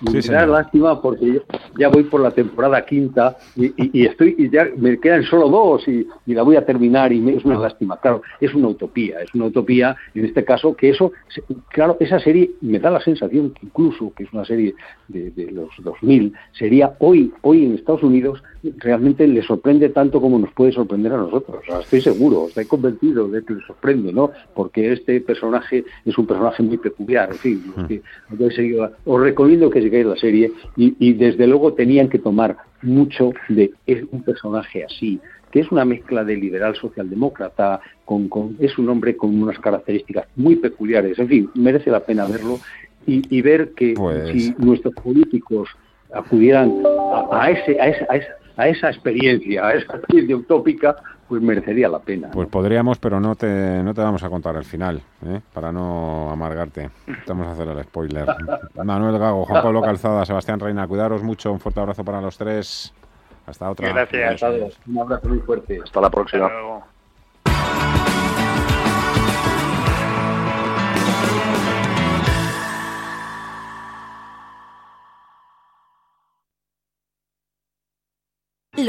[0.00, 1.42] me da lástima porque
[1.76, 6.06] ya voy por la temporada quinta y, estoy y ya me quedan solo dos y,
[6.26, 7.96] la voy a terminar y es una lástima.
[7.96, 11.10] Claro, es una utopía, es una utopía en este caso que eso,
[11.68, 14.74] claro, esa serie me da la sensación que incluso que es una serie
[15.08, 18.42] de, de los 2000 sería hoy hoy en Estados Unidos
[18.78, 21.64] realmente le sorprende tanto como nos puede sorprender a nosotros.
[21.80, 24.30] estoy seguro, estoy convencido de que le sorprende, ¿no?
[24.54, 25.71] Porque este personaje
[26.04, 27.30] es un personaje muy peculiar.
[27.32, 27.72] En fin,
[29.04, 33.72] os recomiendo que sigáis la serie y, desde luego tenían que tomar mucho de
[34.10, 35.20] un personaje así,
[35.50, 40.56] que es una mezcla de liberal socialdemócrata, con, es un hombre con unas características muy
[40.56, 41.18] peculiares.
[41.18, 42.58] En fin, merece la pena verlo
[43.06, 45.68] y, ver que pues si nuestros políticos
[46.12, 46.82] acudieran
[47.30, 50.96] a, ese, a, esa, a esa experiencia, a esa experiencia utópica,
[51.28, 52.30] pues merecería la pena.
[52.30, 55.40] Pues podríamos, pero no te, no te vamos a contar el final, ¿eh?
[55.52, 56.90] para no amargarte.
[57.26, 58.26] Vamos a hacer el spoiler.
[58.84, 62.92] Manuel Gago, Juan Pablo Calzada, Sebastián Reina, cuidaros mucho, un fuerte abrazo para los tres.
[63.46, 63.88] Hasta otra.
[63.88, 64.42] Gracias.
[64.86, 65.80] Un abrazo muy fuerte.
[65.82, 66.48] Hasta la próxima.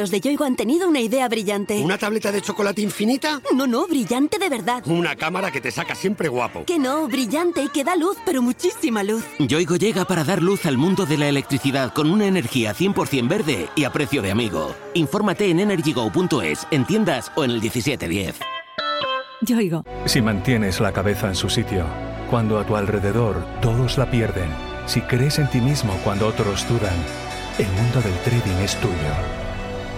[0.03, 1.79] Los de Yoigo han tenido una idea brillante.
[1.79, 3.41] ¿Una tableta de chocolate infinita?
[3.55, 4.83] No, no, brillante de verdad.
[4.85, 6.65] Una cámara que te saca siempre guapo.
[6.65, 9.23] Que no, brillante y que da luz, pero muchísima luz.
[9.39, 13.69] Yoigo llega para dar luz al mundo de la electricidad con una energía 100% verde
[13.77, 14.75] y a precio de amigo.
[14.93, 18.35] Infórmate en energygo.es, en tiendas o en el 1710.
[19.39, 19.85] Yoigo.
[20.03, 21.85] Si mantienes la cabeza en su sitio,
[22.29, 24.49] cuando a tu alrededor todos la pierden,
[24.85, 26.97] si crees en ti mismo cuando otros dudan,
[27.57, 29.42] el mundo del trading es tuyo.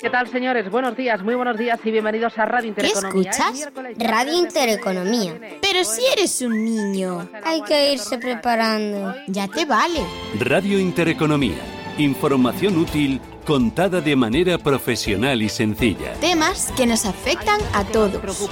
[0.00, 0.70] ¿Qué tal, señores?
[0.70, 3.30] Buenos días, muy buenos días y bienvenidos a Radio Intereconomía.
[3.30, 3.72] ¿Qué escuchas?
[3.98, 5.38] Radio Intereconomía.
[5.60, 9.14] Pero si eres un niño, hay que irse preparando.
[9.26, 10.00] Ya te vale.
[10.38, 11.58] Radio Intereconomía.
[11.98, 16.14] Información útil contada de manera profesional y sencilla.
[16.14, 18.48] Temas que nos afectan a todos.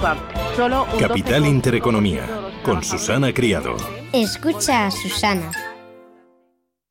[0.99, 2.27] Capital Intereconomía,
[2.61, 3.75] con Susana Criado.
[4.13, 5.51] Escucha a Susana.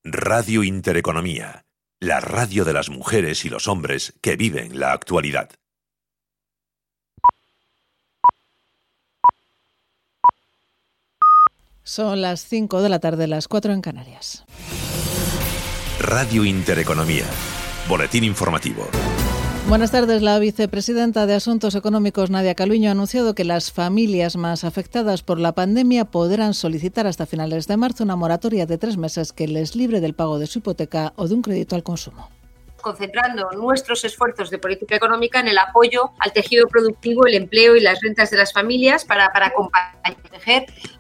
[0.03, 1.63] Radio Intereconomía
[2.01, 5.51] la radio de las mujeres y los hombres que viven la actualidad.
[11.83, 14.45] Son las 5 de la tarde, las 4 en Canarias.
[16.01, 17.25] Radio Intereconomía.
[17.89, 18.89] Boletín informativo.
[19.69, 20.23] Buenas tardes.
[20.23, 25.39] La vicepresidenta de Asuntos Económicos, Nadia Caluño, ha anunciado que las familias más afectadas por
[25.39, 29.77] la pandemia podrán solicitar hasta finales de marzo una moratoria de tres meses que les
[29.77, 32.31] libre del pago de su hipoteca o de un crédito al consumo
[32.81, 37.81] concentrando nuestros esfuerzos de política económica en el apoyo al tejido productivo, el empleo y
[37.81, 39.99] las rentas de las familias para, para acompañar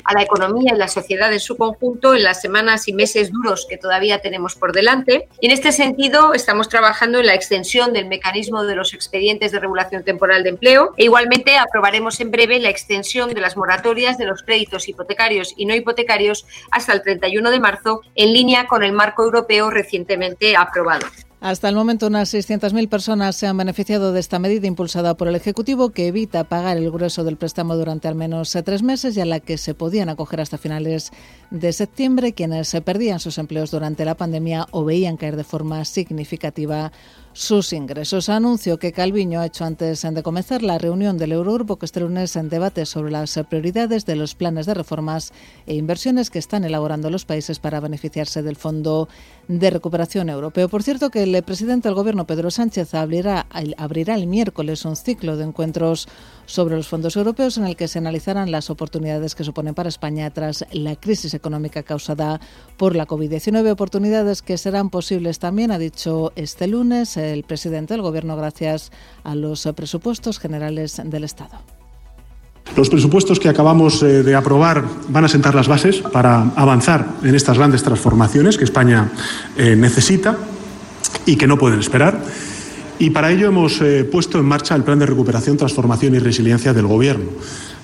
[0.04, 3.66] a la economía y la sociedad en su conjunto en las semanas y meses duros
[3.68, 5.28] que todavía tenemos por delante.
[5.40, 9.60] Y en este sentido, estamos trabajando en la extensión del mecanismo de los expedientes de
[9.60, 14.26] regulación temporal de empleo e igualmente aprobaremos en breve la extensión de las moratorias de
[14.26, 18.92] los créditos hipotecarios y no hipotecarios hasta el 31 de marzo en línea con el
[18.92, 21.06] marco europeo recientemente aprobado.
[21.40, 25.36] Hasta el momento, unas 600.000 personas se han beneficiado de esta medida impulsada por el
[25.36, 29.24] Ejecutivo que evita pagar el grueso del préstamo durante al menos tres meses y a
[29.24, 31.12] la que se podían acoger hasta finales
[31.52, 35.84] de septiembre quienes se perdían sus empleos durante la pandemia o veían caer de forma
[35.84, 36.90] significativa
[37.38, 38.28] sus ingresos.
[38.28, 42.34] Anuncio que Calviño ha hecho antes de comenzar la reunión del Eurogrupo que este lunes
[42.34, 45.32] en debate sobre las prioridades de los planes de reformas
[45.64, 49.08] e inversiones que están elaborando los países para beneficiarse del Fondo
[49.46, 50.68] de Recuperación Europeo.
[50.68, 55.36] Por cierto, que el presidente del Gobierno, Pedro Sánchez, abrirá, abrirá el miércoles un ciclo
[55.36, 56.08] de encuentros
[56.48, 60.30] sobre los fondos europeos en el que se analizarán las oportunidades que suponen para España
[60.30, 62.40] tras la crisis económica causada
[62.76, 63.70] por la COVID-19.
[63.70, 68.90] Oportunidades que serán posibles también, ha dicho este lunes el presidente del Gobierno, gracias
[69.24, 71.60] a los presupuestos generales del Estado.
[72.76, 77.34] Los presupuestos que acabamos eh, de aprobar van a sentar las bases para avanzar en
[77.34, 79.10] estas grandes transformaciones que España
[79.56, 80.36] eh, necesita
[81.26, 82.18] y que no pueden esperar.
[82.98, 86.72] Y para ello hemos eh, puesto en marcha el Plan de Recuperación, Transformación y Resiliencia
[86.72, 87.26] del Gobierno,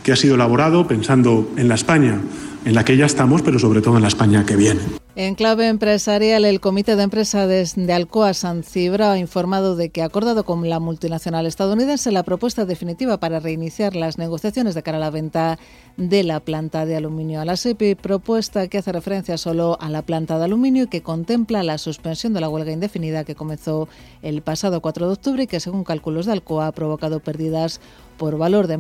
[0.03, 2.21] que ha sido elaborado pensando en la España
[2.65, 5.04] en la que ya estamos, pero sobre todo en la España que viene.
[5.17, 10.03] En clave empresarial, el Comité de Empresa de, Alcoa San Cibra ha informado de que
[10.03, 14.97] ha acordado con la multinacional estadounidense la propuesta definitiva para reiniciar las negociaciones de cara
[14.97, 15.57] a la venta
[15.97, 17.41] de la planta de aluminio.
[17.41, 21.05] A la SEPI, propuesta que hace referencia solo a la planta de aluminio y que
[21.05, 23.89] contempla la suspensión de la huelga indefinida que comenzó
[24.21, 27.81] el pasado 4 de octubre y que, según cálculos de Alcoa, ha provocado pérdidas
[28.17, 28.73] por valor de